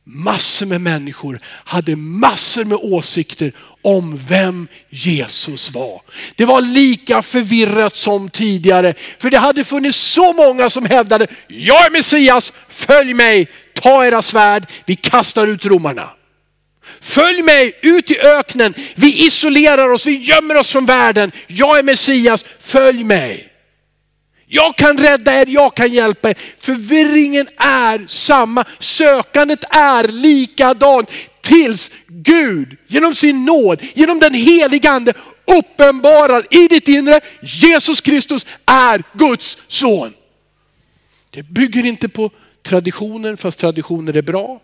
Massor 0.07 0.65
med 0.65 0.81
människor 0.81 1.39
hade 1.45 1.95
massor 1.95 2.65
med 2.65 2.77
åsikter 2.81 3.51
om 3.81 4.17
vem 4.27 4.67
Jesus 4.89 5.71
var. 5.71 6.01
Det 6.35 6.45
var 6.45 6.61
lika 6.61 7.21
förvirrat 7.21 7.95
som 7.95 8.29
tidigare. 8.29 8.93
För 9.19 9.29
det 9.29 9.37
hade 9.37 9.63
funnits 9.63 9.97
så 9.97 10.33
många 10.33 10.69
som 10.69 10.85
hävdade, 10.85 11.27
jag 11.47 11.85
är 11.85 11.89
Messias, 11.89 12.53
följ 12.69 13.13
mig, 13.13 13.47
ta 13.73 14.05
era 14.05 14.21
svärd, 14.21 14.65
vi 14.85 14.95
kastar 14.95 15.47
ut 15.47 15.65
romarna. 15.65 16.09
Följ 17.01 17.41
mig 17.41 17.79
ut 17.81 18.11
i 18.11 18.19
öknen, 18.19 18.73
vi 18.95 19.25
isolerar 19.25 19.89
oss, 19.91 20.05
vi 20.05 20.17
gömmer 20.17 20.55
oss 20.55 20.71
från 20.71 20.85
världen. 20.85 21.31
Jag 21.47 21.79
är 21.79 21.83
Messias, 21.83 22.45
följ 22.59 23.03
mig. 23.03 23.54
Jag 24.47 24.77
kan 24.77 24.97
rädda 24.97 25.41
er, 25.41 25.45
jag 25.47 25.75
kan 25.75 25.93
hjälpa 25.93 26.29
er. 26.29 26.37
Förvirringen 26.57 27.47
är 27.57 28.05
samma, 28.07 28.65
sökandet 28.79 29.63
är 29.69 30.07
likadant 30.07 31.11
tills 31.41 31.91
Gud 32.07 32.77
genom 32.87 33.15
sin 33.15 33.45
nåd, 33.45 33.81
genom 33.93 34.19
den 34.19 34.33
heliga 34.33 34.91
ande 34.91 35.13
uppenbarar 35.59 36.47
i 36.51 36.67
ditt 36.67 36.87
inre, 36.87 37.21
Jesus 37.41 38.01
Kristus 38.01 38.45
är 38.65 39.03
Guds 39.13 39.57
son. 39.67 40.13
Det 41.29 41.43
bygger 41.43 41.85
inte 41.85 42.09
på 42.09 42.31
traditioner, 42.63 43.35
fast 43.35 43.59
traditioner 43.59 44.17
är 44.17 44.21
bra. 44.21 44.61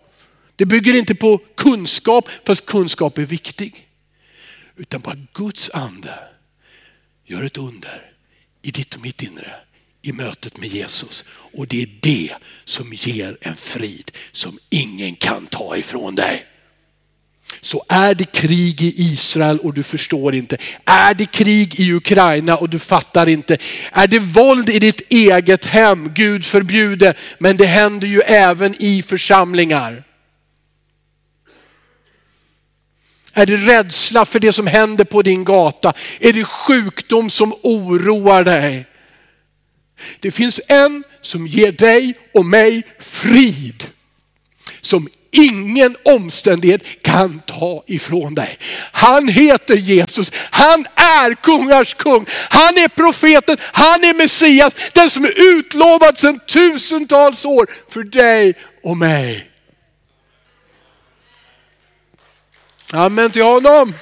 Det 0.56 0.66
bygger 0.66 0.94
inte 0.94 1.14
på 1.14 1.38
kunskap, 1.38 2.28
fast 2.46 2.66
kunskap 2.66 3.18
är 3.18 3.26
viktig. 3.26 3.88
Utan 4.76 5.00
på 5.00 5.10
att 5.10 5.32
Guds 5.32 5.70
ande 5.70 6.18
gör 7.24 7.44
ett 7.44 7.58
under 7.58 8.12
i 8.62 8.70
ditt 8.70 8.94
och 8.94 9.02
mitt 9.02 9.22
inre 9.22 9.54
i 10.02 10.12
mötet 10.12 10.58
med 10.58 10.68
Jesus. 10.68 11.24
Och 11.28 11.66
det 11.66 11.82
är 11.82 11.88
det 12.00 12.30
som 12.64 12.92
ger 12.92 13.36
en 13.40 13.56
frid 13.56 14.10
som 14.32 14.58
ingen 14.70 15.14
kan 15.14 15.46
ta 15.46 15.76
ifrån 15.76 16.14
dig. 16.14 16.46
Så 17.60 17.84
är 17.88 18.14
det 18.14 18.32
krig 18.32 18.82
i 18.82 18.94
Israel 18.96 19.58
och 19.58 19.74
du 19.74 19.82
förstår 19.82 20.34
inte. 20.34 20.56
Är 20.84 21.14
det 21.14 21.26
krig 21.26 21.80
i 21.80 21.92
Ukraina 21.92 22.56
och 22.56 22.68
du 22.68 22.78
fattar 22.78 23.28
inte. 23.28 23.58
Är 23.92 24.06
det 24.06 24.18
våld 24.18 24.68
i 24.68 24.78
ditt 24.78 25.00
eget 25.08 25.66
hem, 25.66 26.12
Gud 26.14 26.44
förbjude, 26.44 27.14
men 27.38 27.56
det 27.56 27.66
händer 27.66 28.08
ju 28.08 28.20
även 28.20 28.74
i 28.78 29.02
församlingar. 29.02 30.04
Är 33.32 33.46
det 33.46 33.56
rädsla 33.56 34.24
för 34.24 34.40
det 34.40 34.52
som 34.52 34.66
händer 34.66 35.04
på 35.04 35.22
din 35.22 35.44
gata? 35.44 35.92
Är 36.20 36.32
det 36.32 36.44
sjukdom 36.44 37.30
som 37.30 37.54
oroar 37.62 38.44
dig? 38.44 38.86
Det 40.20 40.30
finns 40.30 40.60
en 40.68 41.04
som 41.20 41.46
ger 41.46 41.72
dig 41.72 42.14
och 42.34 42.44
mig 42.44 42.82
frid. 42.98 43.86
Som 44.80 45.08
ingen 45.32 45.96
omständighet 46.04 46.82
kan 47.02 47.40
ta 47.46 47.84
ifrån 47.86 48.34
dig. 48.34 48.58
Han 48.92 49.28
heter 49.28 49.76
Jesus, 49.76 50.32
han 50.34 50.86
är 50.94 51.34
kungars 51.34 51.94
kung, 51.94 52.26
han 52.50 52.78
är 52.78 52.88
profeten, 52.88 53.56
han 53.60 54.04
är 54.04 54.14
Messias, 54.14 54.74
den 54.92 55.10
som 55.10 55.24
är 55.24 55.58
utlovad 55.58 56.18
sedan 56.18 56.40
tusentals 56.46 57.44
år 57.44 57.66
för 57.88 58.02
dig 58.02 58.54
och 58.82 58.96
mig. 58.96 59.50
Amen 62.92 63.30
till 63.30 63.42
honom. 63.42 63.94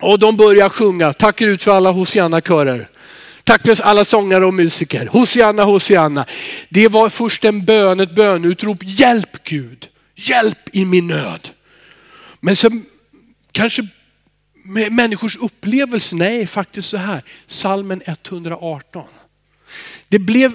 Och 0.00 0.18
de 0.18 0.36
börjar 0.36 0.68
sjunga, 0.68 1.12
tack 1.12 1.40
ut 1.40 1.62
för 1.62 1.70
alla 1.72 1.90
Hosianna-körer. 1.90 2.88
Tack 3.44 3.66
för 3.66 3.82
alla 3.82 4.04
sångare 4.04 4.46
och 4.46 4.54
musiker. 4.54 5.06
Hosianna, 5.06 5.64
Hosianna. 5.64 6.26
Det 6.68 6.88
var 6.88 7.08
först 7.08 7.44
en 7.44 7.64
bön, 7.64 8.00
ett 8.00 8.14
bönutrop. 8.14 8.78
Hjälp 8.80 9.44
Gud, 9.44 9.88
hjälp 10.14 10.58
i 10.72 10.84
min 10.84 11.06
nöd. 11.06 11.48
Men 12.40 12.56
sen 12.56 12.84
kanske 13.52 13.88
med 14.64 14.92
människors 14.92 15.36
upplevelse, 15.36 16.16
nej 16.16 16.46
faktiskt 16.46 16.88
så 16.88 16.96
här. 16.96 17.22
Salmen 17.46 18.02
118. 18.04 19.04
Det 20.08 20.18
blev, 20.18 20.52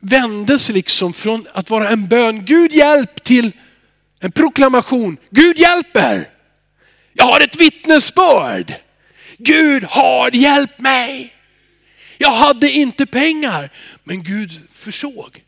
vändes 0.00 0.68
liksom 0.68 1.12
från 1.12 1.46
att 1.52 1.70
vara 1.70 1.88
en 1.88 2.08
bön, 2.08 2.44
Gud 2.44 2.72
hjälp 2.72 3.24
till 3.24 3.52
en 4.20 4.32
proklamation, 4.32 5.16
Gud 5.30 5.58
hjälper. 5.58 6.31
Jag 7.12 7.24
har 7.24 7.40
ett 7.40 7.56
vittnesbörd. 7.56 8.74
Gud 9.38 9.84
har 9.84 10.30
hjälpt 10.36 10.80
mig. 10.80 11.34
Jag 12.18 12.30
hade 12.30 12.70
inte 12.70 13.06
pengar, 13.06 13.70
men 14.04 14.22
Gud 14.22 14.50
försåg. 14.72 15.42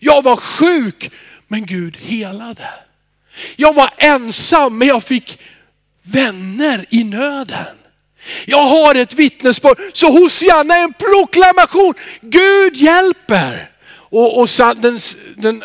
Jag 0.00 0.22
var 0.22 0.36
sjuk, 0.36 1.10
men 1.48 1.66
Gud 1.66 1.96
helade. 1.96 2.68
Jag 3.56 3.74
var 3.74 3.90
ensam, 3.96 4.78
men 4.78 4.88
jag 4.88 5.04
fick 5.04 5.38
vänner 6.02 6.86
i 6.90 7.04
nöden. 7.04 7.76
Jag 8.46 8.62
har 8.62 8.94
ett 8.94 9.14
vittnesbörd, 9.14 9.78
så 9.92 10.10
Hosianna 10.10 10.74
är 10.74 10.84
en 10.84 10.92
proklamation. 10.92 11.94
Gud 12.20 12.76
hjälper. 12.76 13.70
Och, 13.90 14.40
och 14.40 14.48
den, 14.76 14.98
den 15.36 15.64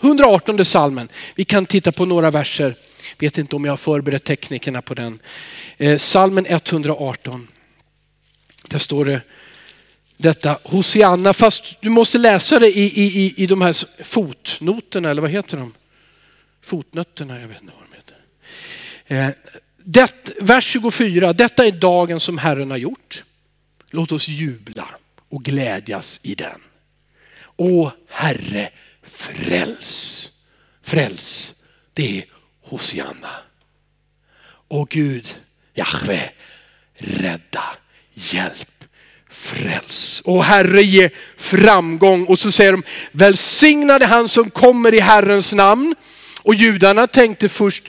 118 0.00 0.64
salmen, 0.64 1.08
vi 1.34 1.44
kan 1.44 1.66
titta 1.66 1.92
på 1.92 2.04
några 2.04 2.30
verser 2.30 2.74
Vet 3.18 3.38
inte 3.38 3.56
om 3.56 3.64
jag 3.64 3.72
har 3.72 3.76
förberett 3.76 4.24
teknikerna 4.24 4.82
på 4.82 4.94
den. 4.94 5.18
Eh, 5.76 5.98
salmen 5.98 6.46
118. 6.48 7.48
Där 8.68 8.78
står 8.78 9.04
det 9.04 9.20
detta 10.16 10.58
Hosianna, 10.62 11.32
fast 11.32 11.80
du 11.80 11.88
måste 11.88 12.18
läsa 12.18 12.58
det 12.58 12.68
i, 12.68 13.02
i, 13.02 13.34
i 13.36 13.46
de 13.46 13.62
här 13.62 14.04
fotnoterna, 14.04 15.10
eller 15.10 15.22
vad 15.22 15.30
heter 15.30 15.56
de? 15.56 15.74
Fotnötterna, 16.62 17.40
jag 17.40 17.48
vet 17.48 17.62
inte 17.62 17.72
vad 17.76 17.88
de 17.90 17.96
heter. 17.96 18.16
Eh, 19.06 19.34
det, 19.84 20.30
vers 20.40 20.64
24, 20.64 21.32
detta 21.32 21.66
är 21.66 21.72
dagen 21.72 22.20
som 22.20 22.38
Herren 22.38 22.70
har 22.70 22.78
gjort. 22.78 23.24
Låt 23.90 24.12
oss 24.12 24.28
jubla 24.28 24.88
och 25.28 25.44
glädjas 25.44 26.20
i 26.22 26.34
den. 26.34 26.60
O 27.56 27.90
Herre, 28.08 28.70
fräls. 29.02 30.30
Fräls, 30.82 31.54
det 31.92 32.18
är 32.18 32.24
Hosianna. 32.68 33.30
Och 34.68 34.88
Gud, 34.88 35.36
Jahve, 35.74 36.30
rädda, 36.98 37.64
hjälp, 38.14 38.84
fräls. 39.30 40.22
Och 40.24 40.44
Herre 40.44 40.82
ge 40.82 41.10
framgång. 41.36 42.24
Och 42.24 42.38
så 42.38 42.52
säger 42.52 42.72
de, 42.72 42.82
välsignade 43.12 44.06
han 44.06 44.28
som 44.28 44.50
kommer 44.50 44.94
i 44.94 45.00
Herrens 45.00 45.52
namn. 45.52 45.94
Och 46.42 46.54
judarna 46.54 47.06
tänkte 47.06 47.48
först, 47.48 47.82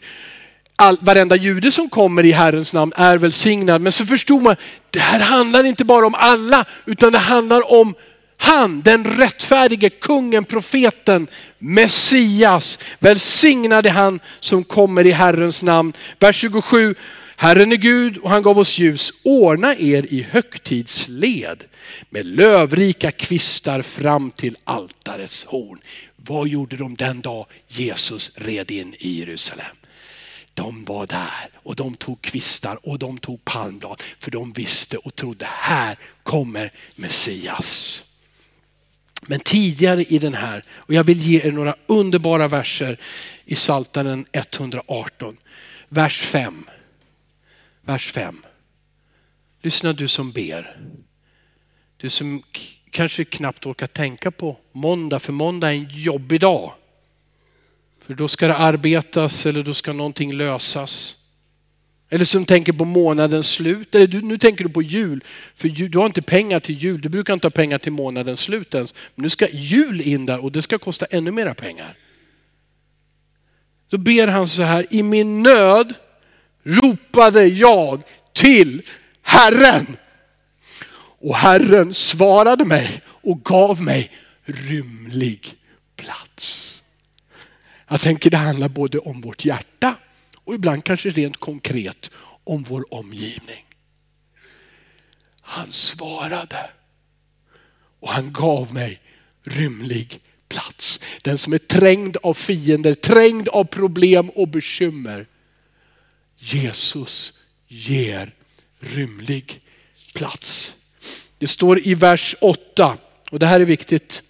all, 0.75 0.97
varenda 1.01 1.35
jude 1.35 1.71
som 1.71 1.89
kommer 1.89 2.25
i 2.25 2.31
Herrens 2.31 2.73
namn 2.73 2.93
är 2.95 3.17
välsignad. 3.17 3.81
Men 3.81 3.91
så 3.91 4.05
förstod 4.05 4.41
man, 4.41 4.55
det 4.89 4.99
här 4.99 5.19
handlar 5.19 5.63
inte 5.63 5.85
bara 5.85 6.07
om 6.07 6.15
alla, 6.15 6.65
utan 6.85 7.11
det 7.11 7.19
handlar 7.19 7.71
om 7.71 7.95
han, 8.41 8.81
den 8.81 9.17
rättfärdige 9.17 9.89
kungen, 9.89 10.45
profeten, 10.45 11.27
Messias, 11.57 12.79
välsignade 12.99 13.89
han 13.89 14.19
som 14.39 14.63
kommer 14.63 15.07
i 15.07 15.11
Herrens 15.11 15.63
namn. 15.63 15.93
Vers 16.19 16.35
27, 16.35 16.95
Herren 17.35 17.71
är 17.71 17.75
Gud 17.75 18.17
och 18.17 18.29
han 18.29 18.43
gav 18.43 18.59
oss 18.59 18.77
ljus. 18.77 19.11
Ordna 19.23 19.75
er 19.75 20.05
i 20.13 20.27
högtidsled 20.31 21.63
med 22.09 22.25
lövrika 22.25 23.11
kvistar 23.11 23.81
fram 23.81 24.31
till 24.31 24.57
altarets 24.63 25.45
horn. 25.45 25.79
Vad 26.15 26.47
gjorde 26.47 26.77
de 26.77 26.95
den 26.95 27.21
dag 27.21 27.45
Jesus 27.67 28.31
red 28.35 28.71
in 28.71 28.95
i 28.99 29.19
Jerusalem? 29.19 29.75
De 30.53 30.85
var 30.85 31.07
där 31.07 31.49
och 31.55 31.75
de 31.75 31.95
tog 31.95 32.21
kvistar 32.21 32.79
och 32.83 32.99
de 32.99 33.17
tog 33.17 33.45
palmblad 33.45 34.01
för 34.17 34.31
de 34.31 34.53
visste 34.53 34.97
och 34.97 35.15
trodde 35.15 35.47
här 35.49 35.97
kommer 36.23 36.71
Messias. 36.95 38.03
Men 39.29 39.39
tidigare 39.39 40.03
i 40.03 40.19
den 40.19 40.33
här, 40.33 40.63
och 40.71 40.93
jag 40.93 41.03
vill 41.03 41.19
ge 41.19 41.47
er 41.47 41.51
några 41.51 41.75
underbara 41.87 42.47
verser 42.47 42.99
i 43.45 43.55
Psaltaren 43.55 44.25
118. 44.31 45.37
Vers 45.89 46.21
5. 46.21 46.65
Vers 47.81 48.11
5. 48.11 48.45
Lyssna 49.61 49.93
du 49.93 50.07
som 50.07 50.31
ber. 50.31 50.77
Du 51.97 52.09
som 52.09 52.43
kanske 52.89 53.25
knappt 53.25 53.65
orkar 53.65 53.87
tänka 53.87 54.31
på 54.31 54.57
måndag, 54.71 55.19
för 55.19 55.33
måndag 55.33 55.73
är 55.73 55.77
en 55.77 55.87
jobbig 55.89 56.41
dag. 56.41 56.73
För 58.01 58.13
då 58.13 58.27
ska 58.27 58.47
det 58.47 58.57
arbetas 58.57 59.45
eller 59.45 59.63
då 59.63 59.73
ska 59.73 59.93
någonting 59.93 60.33
lösas. 60.33 61.15
Eller 62.09 62.25
som 62.25 62.45
tänker 62.45 62.73
på 62.73 62.85
månadens 62.85 63.49
slut. 63.49 63.95
Eller 63.95 64.07
du, 64.07 64.21
nu 64.21 64.37
tänker 64.37 64.63
du 64.63 64.69
på 64.69 64.81
jul. 64.81 65.23
För 65.55 65.67
jul, 65.67 65.91
du 65.91 65.97
har 65.97 66.05
inte 66.05 66.21
pengar 66.21 66.59
till 66.59 66.75
jul. 66.75 67.01
Du 67.01 67.09
brukar 67.09 67.33
inte 67.33 67.47
ha 67.47 67.51
pengar 67.51 67.77
till 67.77 67.91
månadens 67.91 68.39
slut 68.39 68.73
ens. 68.75 68.93
Men 69.15 69.23
nu 69.23 69.29
ska 69.29 69.47
jul 69.49 70.01
in 70.01 70.25
där 70.25 70.43
och 70.43 70.51
det 70.51 70.61
ska 70.61 70.77
kosta 70.77 71.05
ännu 71.05 71.31
mera 71.31 71.53
pengar. 71.53 71.95
Då 73.89 73.97
ber 73.97 74.27
han 74.27 74.47
så 74.47 74.63
här, 74.63 74.85
i 74.89 75.03
min 75.03 75.43
nöd 75.43 75.93
ropade 76.63 77.45
jag 77.45 78.01
till 78.33 78.81
Herren. 79.21 79.97
Och 81.21 81.35
Herren 81.35 81.93
svarade 81.93 82.65
mig 82.65 83.01
och 83.05 83.43
gav 83.43 83.81
mig 83.81 84.11
rymlig 84.45 85.55
plats. 85.95 86.75
Jag 87.87 88.01
tänker 88.01 88.29
det 88.29 88.37
handlar 88.37 88.69
både 88.69 88.99
om 88.99 89.21
vårt 89.21 89.45
hjärta 89.45 89.95
och 90.49 90.55
ibland 90.55 90.83
kanske 90.83 91.09
rent 91.09 91.37
konkret 91.37 92.11
om 92.43 92.63
vår 92.63 92.93
omgivning. 92.93 93.65
Han 95.41 95.71
svarade 95.71 96.69
och 97.99 98.09
han 98.09 98.33
gav 98.33 98.73
mig 98.73 99.01
rymlig 99.43 100.19
plats. 100.47 100.99
Den 101.21 101.37
som 101.37 101.53
är 101.53 101.57
trängd 101.57 102.17
av 102.23 102.33
fiender, 102.33 102.93
trängd 102.93 103.49
av 103.49 103.63
problem 103.63 104.29
och 104.29 104.47
bekymmer. 104.47 105.27
Jesus 106.37 107.33
ger 107.67 108.33
rymlig 108.79 109.61
plats. 110.13 110.75
Det 111.37 111.47
står 111.47 111.87
i 111.87 111.93
vers 111.93 112.35
8 112.41 112.97
och 113.31 113.39
det 113.39 113.45
här 113.45 113.59
är 113.59 113.65
viktigt. 113.65 114.23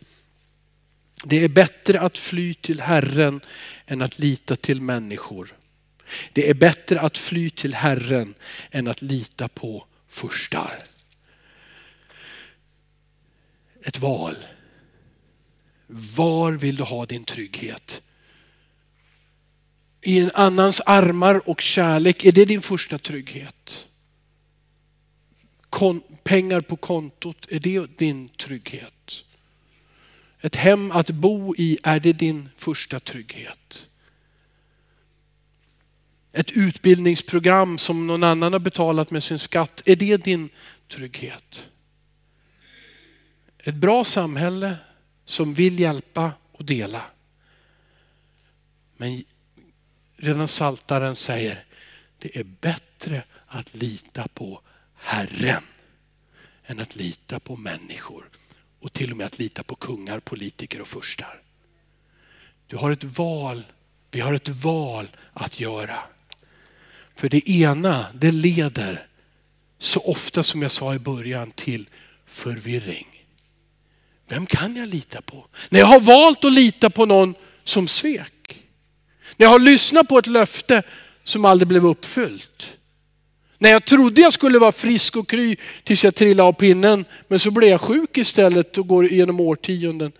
Det 1.23 1.43
är 1.43 1.49
bättre 1.49 1.99
att 1.99 2.17
fly 2.17 2.53
till 2.53 2.81
Herren 2.81 3.41
än 3.85 4.01
att 4.01 4.19
lita 4.19 4.55
till 4.55 4.81
människor. 4.81 5.58
Det 6.33 6.49
är 6.49 6.53
bättre 6.53 6.99
att 6.99 7.17
fly 7.17 7.49
till 7.49 7.73
Herren 7.73 8.33
än 8.71 8.87
att 8.87 9.01
lita 9.01 9.47
på 9.47 9.85
furstar. 10.07 10.73
Ett 13.83 13.99
val. 13.99 14.35
Var 15.87 16.51
vill 16.51 16.75
du 16.75 16.83
ha 16.83 17.05
din 17.05 17.25
trygghet? 17.25 18.01
I 20.01 20.19
en 20.19 20.31
annans 20.33 20.81
armar 20.85 21.49
och 21.49 21.61
kärlek, 21.61 22.25
är 22.25 22.31
det 22.31 22.45
din 22.45 22.61
första 22.61 22.97
trygghet? 22.97 23.87
Kon 25.69 26.01
pengar 26.23 26.61
på 26.61 26.75
kontot, 26.75 27.45
är 27.49 27.59
det 27.59 27.97
din 27.97 28.29
trygghet? 28.29 29.23
Ett 30.41 30.55
hem 30.55 30.91
att 30.91 31.09
bo 31.09 31.55
i, 31.55 31.77
är 31.83 31.99
det 31.99 32.13
din 32.13 32.49
första 32.55 32.99
trygghet? 32.99 33.87
Ett 36.31 36.51
utbildningsprogram 36.51 37.77
som 37.77 38.07
någon 38.07 38.23
annan 38.23 38.53
har 38.53 38.59
betalat 38.59 39.11
med 39.11 39.23
sin 39.23 39.39
skatt, 39.39 39.81
är 39.85 39.95
det 39.95 40.17
din 40.17 40.49
trygghet? 40.87 41.69
Ett 43.57 43.75
bra 43.75 44.03
samhälle 44.03 44.77
som 45.25 45.53
vill 45.53 45.79
hjälpa 45.79 46.31
och 46.51 46.65
dela. 46.65 47.05
Men 48.97 49.23
redan 50.17 50.47
saltaren 50.47 51.15
säger, 51.15 51.65
det 52.17 52.37
är 52.37 52.43
bättre 52.43 53.23
att 53.47 53.75
lita 53.75 54.27
på 54.27 54.61
Herren 54.95 55.63
än 56.65 56.79
att 56.79 56.95
lita 56.95 57.39
på 57.39 57.55
människor 57.55 58.29
och 58.79 58.93
till 58.93 59.11
och 59.11 59.17
med 59.17 59.27
att 59.27 59.39
lita 59.39 59.63
på 59.63 59.75
kungar, 59.75 60.19
politiker 60.19 60.81
och 60.81 60.87
furstar. 60.87 61.41
Du 62.67 62.77
har 62.77 62.91
ett 62.91 63.03
val, 63.03 63.63
vi 64.11 64.19
har 64.19 64.33
ett 64.33 64.49
val 64.49 65.07
att 65.33 65.59
göra. 65.59 65.99
För 67.19 67.29
det 67.29 67.49
ena, 67.49 68.05
det 68.13 68.31
leder 68.31 69.07
så 69.79 69.99
ofta 69.99 70.43
som 70.43 70.61
jag 70.61 70.71
sa 70.71 70.95
i 70.95 70.99
början 70.99 71.51
till 71.51 71.89
förvirring. 72.25 73.07
Vem 74.27 74.45
kan 74.45 74.75
jag 74.75 74.87
lita 74.87 75.21
på? 75.21 75.47
När 75.69 75.79
jag 75.79 75.87
har 75.87 75.99
valt 75.99 76.45
att 76.45 76.53
lita 76.53 76.89
på 76.89 77.05
någon 77.05 77.35
som 77.63 77.87
svek. 77.87 78.63
När 79.37 79.45
jag 79.45 79.51
har 79.51 79.59
lyssnat 79.59 80.07
på 80.07 80.17
ett 80.17 80.27
löfte 80.27 80.83
som 81.23 81.45
aldrig 81.45 81.67
blev 81.67 81.85
uppfyllt. 81.85 82.77
När 83.57 83.69
jag 83.69 83.85
trodde 83.85 84.21
jag 84.21 84.33
skulle 84.33 84.59
vara 84.59 84.71
frisk 84.71 85.15
och 85.15 85.29
kry 85.29 85.55
tills 85.83 86.03
jag 86.03 86.15
trillade 86.15 86.47
av 86.47 86.53
pinnen. 86.53 87.05
Men 87.27 87.39
så 87.39 87.51
blev 87.51 87.69
jag 87.69 87.81
sjuk 87.81 88.17
istället 88.17 88.77
och 88.77 88.87
går 88.87 89.07
genom 89.07 89.39
årtionden. 89.39 90.11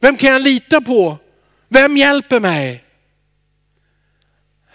Vem 0.00 0.16
kan 0.16 0.30
jag 0.30 0.42
lita 0.42 0.80
på? 0.80 1.18
Vem 1.68 1.96
hjälper 1.96 2.40
mig? 2.40 2.84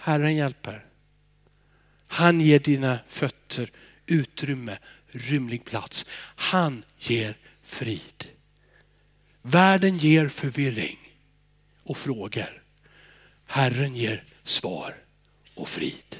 Herren 0.04 0.36
hjälper. 0.36 0.86
Han 2.06 2.40
ger 2.40 2.58
dina 2.58 2.98
fötter 3.06 3.70
utrymme, 4.06 4.78
rymlig 5.06 5.64
plats. 5.64 6.06
Han 6.36 6.84
ger 6.98 7.38
frid. 7.62 8.28
Världen 9.42 9.98
ger 9.98 10.28
förvirring 10.28 10.98
och 11.82 11.96
frågor. 11.96 12.62
Herren 13.46 13.96
ger 13.96 14.24
svar 14.42 14.96
och 15.54 15.68
frid. 15.68 16.16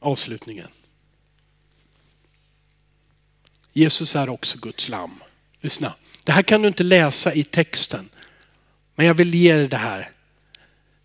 avslutningen. 0.00 0.68
Jesus 3.72 4.16
är 4.16 4.28
också 4.28 4.58
Guds 4.58 4.88
lamm. 4.88 5.19
Lyssna, 5.60 5.94
det 6.24 6.32
här 6.32 6.42
kan 6.42 6.62
du 6.62 6.68
inte 6.68 6.82
läsa 6.82 7.34
i 7.34 7.44
texten. 7.44 8.08
Men 8.94 9.06
jag 9.06 9.14
vill 9.14 9.34
ge 9.34 9.54
dig 9.54 9.68
det 9.68 9.76
här. 9.76 10.10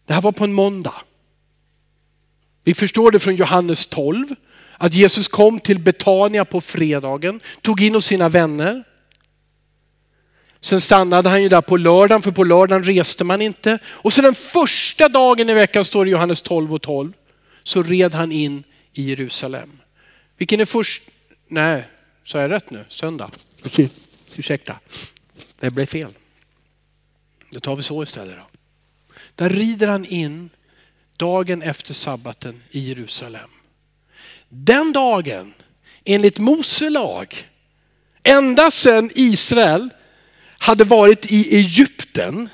Det 0.06 0.13
här 0.13 0.22
var 0.22 0.32
på 0.32 0.44
en 0.44 0.54
måndag. 0.54 1.02
Vi 2.63 2.74
förstår 2.74 3.12
det 3.12 3.20
från 3.20 3.36
Johannes 3.36 3.88
12. 3.88 4.36
Att 4.78 4.94
Jesus 4.94 5.28
kom 5.28 5.60
till 5.60 5.80
Betania 5.80 6.46
på 6.46 6.62
fredagen, 6.62 7.39
tog 7.62 7.82
in 7.82 7.96
hos 7.96 8.06
sina 8.06 8.30
vänner. 8.30 8.84
Sen 10.62 10.82
stannade 10.82 11.30
han 11.30 11.44
ju 11.44 11.50
där 11.50 11.62
på 11.62 11.78
lördagen, 11.78 12.22
för 12.22 12.32
på 12.32 12.44
lördagen 12.44 12.84
reste 12.84 13.24
man 13.24 13.41
inte. 13.41 13.80
Och 13.86 14.13
sen 14.13 14.24
den 14.24 14.36
första 14.36 15.10
dagen 15.10 15.50
i 15.50 15.54
veckan 15.54 15.86
står 15.86 16.06
det 16.06 16.10
i 16.10 16.12
Johannes 16.12 16.41
12 16.41 16.74
och 16.74 16.82
12, 16.82 17.13
så 17.63 17.84
red 17.84 18.13
han 18.13 18.32
in 18.32 18.63
i 18.94 19.10
Jerusalem. 19.10 19.80
Vilken 20.38 20.60
är 20.60 20.65
först? 20.65 21.04
Nej, 21.48 21.84
sa 22.25 22.42
jag 22.42 22.52
rätt 22.52 22.69
nu? 22.69 22.86
Söndag? 22.90 23.32
Okay. 23.65 23.90
Ursäkta, 24.40 24.79
det 25.60 25.71
blev 25.71 25.86
fel. 25.86 26.13
Då 27.50 27.60
tar 27.60 27.75
vi 27.75 27.83
så 27.83 28.04
istället. 28.04 28.36
Då. 28.36 28.48
Där 29.36 29.50
rider 29.50 29.88
han 29.88 30.06
in 30.06 30.50
dagen 31.17 31.62
efter 31.62 31.94
sabbaten 31.94 32.63
i 32.71 32.79
Jerusalem. 32.79 33.50
Den 34.50 34.94
dagen, 34.94 35.54
enligt 36.04 36.40
Mose 36.40 36.90
lag, 36.90 37.50
ända 38.23 38.71
sedan 38.71 39.12
Israel 39.15 39.90
hade 40.58 40.83
varit 40.83 41.31
i 41.31 41.56
Egypten, 41.56 42.50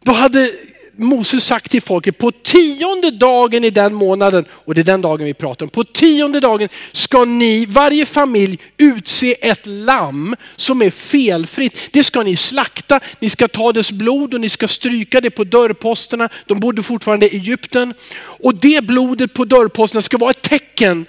då 0.00 0.12
hade 0.12 0.52
Moses 1.00 1.44
sagt 1.44 1.70
till 1.70 1.82
folket, 1.82 2.18
på 2.18 2.32
tionde 2.32 3.10
dagen 3.10 3.64
i 3.64 3.70
den 3.70 3.94
månaden, 3.94 4.44
och 4.50 4.74
det 4.74 4.80
är 4.80 4.84
den 4.84 5.02
dagen 5.02 5.24
vi 5.24 5.34
pratar 5.34 5.66
om, 5.66 5.70
på 5.70 5.84
tionde 5.84 6.40
dagen 6.40 6.68
ska 6.92 7.24
ni, 7.24 7.66
varje 7.66 8.06
familj, 8.06 8.58
utse 8.76 9.36
ett 9.40 9.66
lamm 9.66 10.36
som 10.56 10.82
är 10.82 10.90
felfritt. 10.90 11.76
Det 11.90 12.04
ska 12.04 12.22
ni 12.22 12.36
slakta, 12.36 13.00
ni 13.20 13.30
ska 13.30 13.48
ta 13.48 13.72
dess 13.72 13.92
blod 13.92 14.34
och 14.34 14.40
ni 14.40 14.48
ska 14.48 14.68
stryka 14.68 15.20
det 15.20 15.30
på 15.30 15.44
dörrposterna. 15.44 16.28
De 16.46 16.60
bodde 16.60 16.82
fortfarande 16.82 17.26
i 17.26 17.36
Egypten. 17.36 17.94
Och 18.20 18.54
det 18.54 18.84
blodet 18.84 19.34
på 19.34 19.44
dörrposterna 19.44 20.02
ska 20.02 20.18
vara 20.18 20.30
ett 20.30 20.42
tecken 20.42 21.06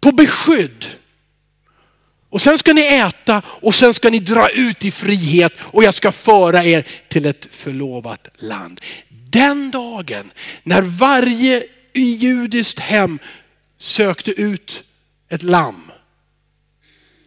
på 0.00 0.12
beskydd. 0.12 0.86
Och 2.32 2.42
sen 2.42 2.58
ska 2.58 2.72
ni 2.72 2.82
äta 2.82 3.42
och 3.46 3.74
sen 3.74 3.94
ska 3.94 4.10
ni 4.10 4.18
dra 4.18 4.48
ut 4.48 4.84
i 4.84 4.90
frihet 4.90 5.52
och 5.60 5.84
jag 5.84 5.94
ska 5.94 6.12
föra 6.12 6.64
er 6.64 6.88
till 7.08 7.26
ett 7.26 7.46
förlovat 7.54 8.28
land. 8.36 8.80
Den 9.08 9.70
dagen 9.70 10.32
när 10.62 10.82
varje 10.82 11.64
judiskt 11.94 12.78
hem 12.78 13.18
sökte 13.78 14.30
ut 14.30 14.84
ett 15.28 15.42
lamm, 15.42 15.90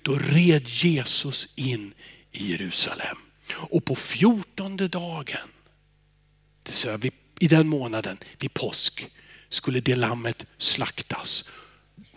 då 0.02 0.16
red 0.16 0.68
Jesus 0.68 1.48
in 1.56 1.94
i 2.32 2.52
Jerusalem. 2.52 3.18
Och 3.54 3.86
på 3.86 3.96
fjortonde 3.96 4.88
dagen, 4.88 5.50
i 7.40 7.48
den 7.48 7.68
månaden, 7.68 8.18
vid 8.40 8.54
påsk, 8.54 9.08
skulle 9.50 9.80
det 9.80 9.96
lammet 9.96 10.46
slaktas. 10.58 11.46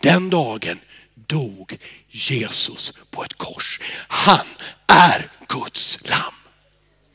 Den 0.01 0.29
dagen 0.29 0.79
dog 1.27 1.77
Jesus 2.09 2.93
på 3.11 3.23
ett 3.23 3.37
kors. 3.37 3.79
Han 4.07 4.45
är 4.87 5.31
Guds 5.47 5.99
lamm. 6.09 6.33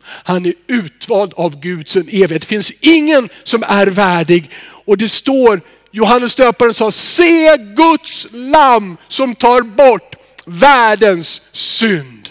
Han 0.04 0.46
är 0.46 0.54
utvald 0.66 1.34
av 1.34 1.60
Gud 1.60 1.88
sedan 1.88 2.08
evighet. 2.08 2.42
Det 2.42 2.46
finns 2.46 2.72
ingen 2.80 3.28
som 3.42 3.62
är 3.62 3.86
värdig. 3.86 4.50
Och 4.86 4.98
det 4.98 5.08
står, 5.08 5.60
Johannes 5.90 6.34
döparen 6.34 6.74
sa, 6.74 6.90
se 6.90 7.56
Guds 7.56 8.26
lamm 8.32 8.96
som 9.08 9.34
tar 9.34 9.62
bort 9.62 10.14
världens 10.46 11.42
synd. 11.52 12.28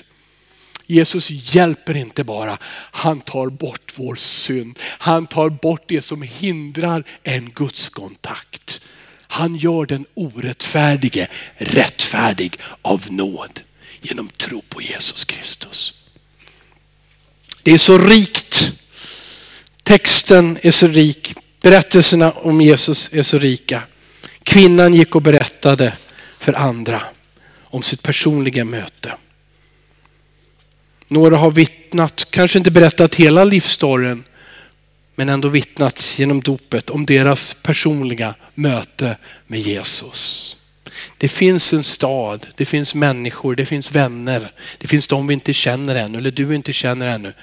Jesus 0.85 1.29
hjälper 1.29 1.97
inte 1.97 2.23
bara, 2.23 2.57
han 2.91 3.21
tar 3.21 3.47
bort 3.47 3.93
vår 3.95 4.15
synd. 4.15 4.79
Han 4.81 5.27
tar 5.27 5.49
bort 5.49 5.83
det 5.87 6.01
som 6.01 6.21
hindrar 6.21 7.03
en 7.23 7.49
Guds 7.49 7.89
kontakt. 7.89 8.81
Han 9.33 9.55
gör 9.55 9.85
den 9.85 10.05
orättfärdige 10.13 11.27
rättfärdig 11.55 12.59
av 12.81 13.05
nåd 13.09 13.61
genom 14.01 14.29
tro 14.29 14.61
på 14.69 14.81
Jesus 14.81 15.25
Kristus. 15.25 15.93
Det 17.63 17.71
är 17.71 17.77
så 17.77 17.97
rikt. 17.97 18.71
Texten 19.83 20.59
är 20.61 20.71
så 20.71 20.87
rik. 20.87 21.33
Berättelserna 21.61 22.31
om 22.31 22.61
Jesus 22.61 23.09
är 23.13 23.23
så 23.23 23.39
rika. 23.39 23.83
Kvinnan 24.43 24.93
gick 24.93 25.15
och 25.15 25.21
berättade 25.21 25.93
för 26.39 26.53
andra 26.53 27.03
om 27.63 27.83
sitt 27.83 28.03
personliga 28.03 28.65
möte. 28.65 29.13
Några 31.07 31.37
har 31.37 31.51
vittnat, 31.51 32.27
kanske 32.29 32.57
inte 32.57 32.71
berättat 32.71 33.15
hela 33.15 33.43
livsstoryn, 33.43 34.23
men 35.15 35.29
ändå 35.29 35.47
vittnat 35.47 36.15
genom 36.17 36.41
dopet 36.41 36.89
om 36.89 37.05
deras 37.05 37.53
personliga 37.53 38.35
möte 38.53 39.17
med 39.47 39.59
Jesus. 39.59 40.55
Det 41.17 41.27
finns 41.27 41.73
en 41.73 41.83
stad, 41.83 42.47
det 42.55 42.65
finns 42.65 42.95
människor, 42.95 43.55
det 43.55 43.65
finns 43.65 43.91
vänner, 43.91 44.51
det 44.77 44.87
finns 44.87 45.07
de 45.07 45.27
vi 45.27 45.33
inte 45.33 45.53
känner 45.53 45.95
ännu, 45.95 46.17
eller 46.17 46.31
du 46.31 46.55
inte 46.55 46.73
känner 46.73 47.07
ännu, 47.07 47.33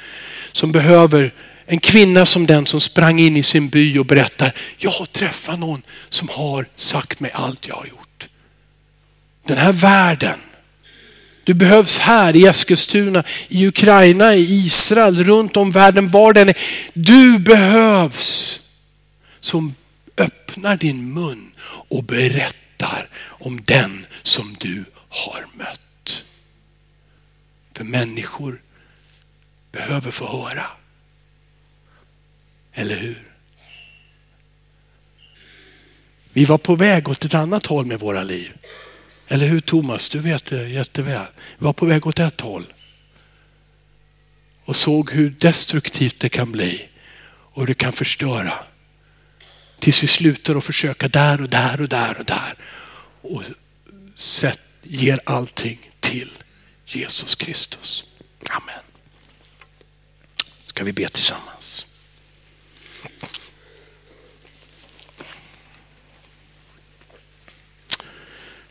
som 0.53 0.73
behöver 0.73 1.35
en 1.64 1.81
kvinna 1.81 2.27
som 2.27 2.47
den 2.47 2.66
som 2.66 2.81
sprang 2.81 3.21
in 3.21 3.37
i 3.37 3.43
sin 3.43 3.68
by 3.68 3.99
och 3.99 4.07
berättar, 4.07 4.55
jag 4.79 4.91
har 4.91 5.07
träffat 5.07 5.59
någon 5.59 5.83
som 6.09 6.29
har 6.29 6.66
sagt 6.77 7.21
mig 7.21 7.31
allt 7.35 7.68
jag 7.68 7.75
har 7.75 7.87
gjort. 7.87 8.29
Den 9.47 9.59
här 9.59 9.73
världen 9.73 10.39
du 11.45 11.55
behövs 11.55 11.99
här 11.99 12.36
i 12.36 12.47
Eskilstuna, 12.47 13.24
i 13.49 13.66
Ukraina, 13.66 14.34
i 14.34 14.64
Israel, 14.64 15.24
runt 15.24 15.57
om 15.57 15.70
världen, 15.70 16.09
var 16.09 16.32
den 16.32 16.49
är. 16.49 16.59
Du 16.93 17.38
behövs 17.38 18.61
som 19.41 19.74
öppnar 20.16 20.76
din 20.76 21.14
mun 21.14 21.53
och 21.88 22.05
berättar 22.05 23.09
om 23.22 23.61
den 23.64 24.07
som 24.22 24.57
du 24.61 24.84
har 25.09 25.47
mött. 25.55 26.24
För 27.76 27.84
människor 27.84 28.62
behöver 29.72 30.11
få 30.11 30.26
höra. 30.26 30.66
Eller 32.72 32.97
hur? 32.97 33.30
Vi 36.32 36.45
var 36.45 36.59
på 36.59 36.74
väg 36.74 37.09
åt 37.09 37.24
ett 37.24 37.34
annat 37.34 37.66
håll 37.66 37.86
med 37.86 38.01
våra 38.01 38.22
liv. 38.22 38.53
Eller 39.31 39.47
hur 39.47 39.61
Thomas? 39.61 40.09
Du 40.09 40.18
vet 40.18 40.47
det 40.47 40.68
jätteväl. 40.68 41.26
Vi 41.59 41.64
var 41.64 41.72
på 41.72 41.87
väg 41.87 42.07
åt 42.07 42.18
ett 42.18 42.41
håll. 42.41 42.72
Och 44.64 44.76
såg 44.76 45.11
hur 45.11 45.31
destruktivt 45.31 46.20
det 46.20 46.28
kan 46.28 46.53
bli 46.53 46.89
och 47.26 47.62
hur 47.62 47.66
det 47.66 47.74
kan 47.74 47.93
förstöra. 47.93 48.55
Tills 49.78 50.03
vi 50.03 50.07
slutar 50.07 50.57
att 50.57 50.64
försöka 50.64 51.09
där 51.09 51.41
och 51.41 51.49
där 51.49 51.81
och 51.81 51.89
där 51.89 52.18
och 52.18 52.24
där. 52.24 52.55
Och 53.20 53.43
sätt, 54.16 54.61
ger 54.83 55.20
allting 55.24 55.91
till 56.01 56.31
Jesus 56.87 57.35
Kristus. 57.35 58.05
Amen. 58.51 58.83
Ska 60.66 60.85
vi 60.85 60.93
be 60.93 61.09
tillsammans. 61.09 61.87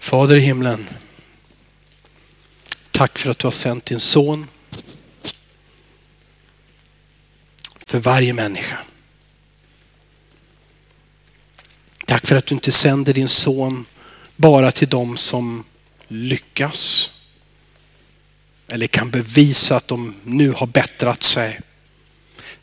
Fader 0.10 0.38
i 0.38 0.40
himlen, 0.40 0.88
tack 2.92 3.18
för 3.18 3.30
att 3.30 3.40
du 3.40 3.48
har 3.48 3.52
sänt 3.52 3.86
din 3.86 4.00
son 4.00 4.48
för 7.86 8.00
varje 8.00 8.34
människa. 8.34 8.80
Tack 12.06 12.28
för 12.28 12.36
att 12.36 12.46
du 12.46 12.56
inte 12.56 12.72
sänder 12.72 13.14
din 13.14 13.28
son 13.28 13.86
bara 14.36 14.72
till 14.72 14.90
dem 14.90 15.18
som 15.18 15.64
lyckas 16.08 17.12
eller 18.68 18.88
kan 18.88 19.10
bevisa 19.10 19.76
att 19.76 19.88
de 19.88 20.16
nu 20.24 20.52
har 20.52 20.68
bättrat 20.68 21.24
sig. 21.24 21.60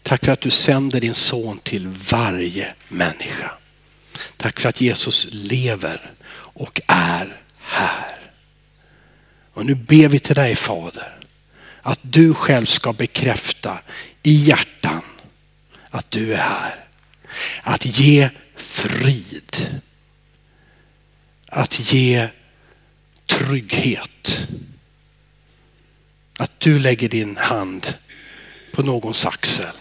Tack 0.03 0.25
för 0.25 0.33
att 0.33 0.41
du 0.41 0.51
sänder 0.51 1.01
din 1.01 1.15
son 1.15 1.59
till 1.59 1.89
varje 1.89 2.75
människa. 2.89 3.51
Tack 4.37 4.61
för 4.61 4.69
att 4.69 4.81
Jesus 4.81 5.29
lever 5.31 6.16
och 6.57 6.81
är 6.87 7.41
här. 7.59 8.19
Och 9.53 9.67
nu 9.67 9.75
ber 9.75 10.09
vi 10.09 10.21
till 10.21 10.35
dig 10.35 10.55
Fader 10.55 11.17
att 11.83 11.99
du 12.03 12.35
själv 12.35 12.67
ska 12.67 12.93
bekräfta 12.93 13.79
i 14.23 14.35
hjärtan 14.35 15.03
att 15.91 16.11
du 16.11 16.35
är 16.35 16.39
här. 16.39 16.85
Att 17.63 17.87
ge 17.99 18.31
frid. 18.57 19.81
Att 21.49 21.93
ge 21.93 22.29
trygghet. 23.27 24.49
Att 26.39 26.61
du 26.61 26.79
lägger 26.79 27.09
din 27.09 27.37
hand 27.37 27.87
på 28.73 28.83
någons 28.83 29.27
axel 29.27 29.77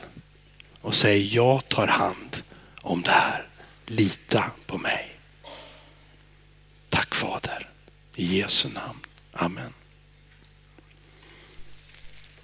och 0.82 0.95
säger 0.95 1.36
jag 1.36 1.69
tar 1.69 1.88
hand 1.88 2.38
om 2.82 3.01
det 3.01 3.11
här. 3.11 3.47
Lita 3.86 4.51
på 4.65 4.78
mig. 4.78 5.14
Tack 6.96 7.14
Fader. 7.14 7.66
I 8.18 8.22
Jesu 8.24 8.70
namn. 8.70 9.02
Amen. 9.34 9.74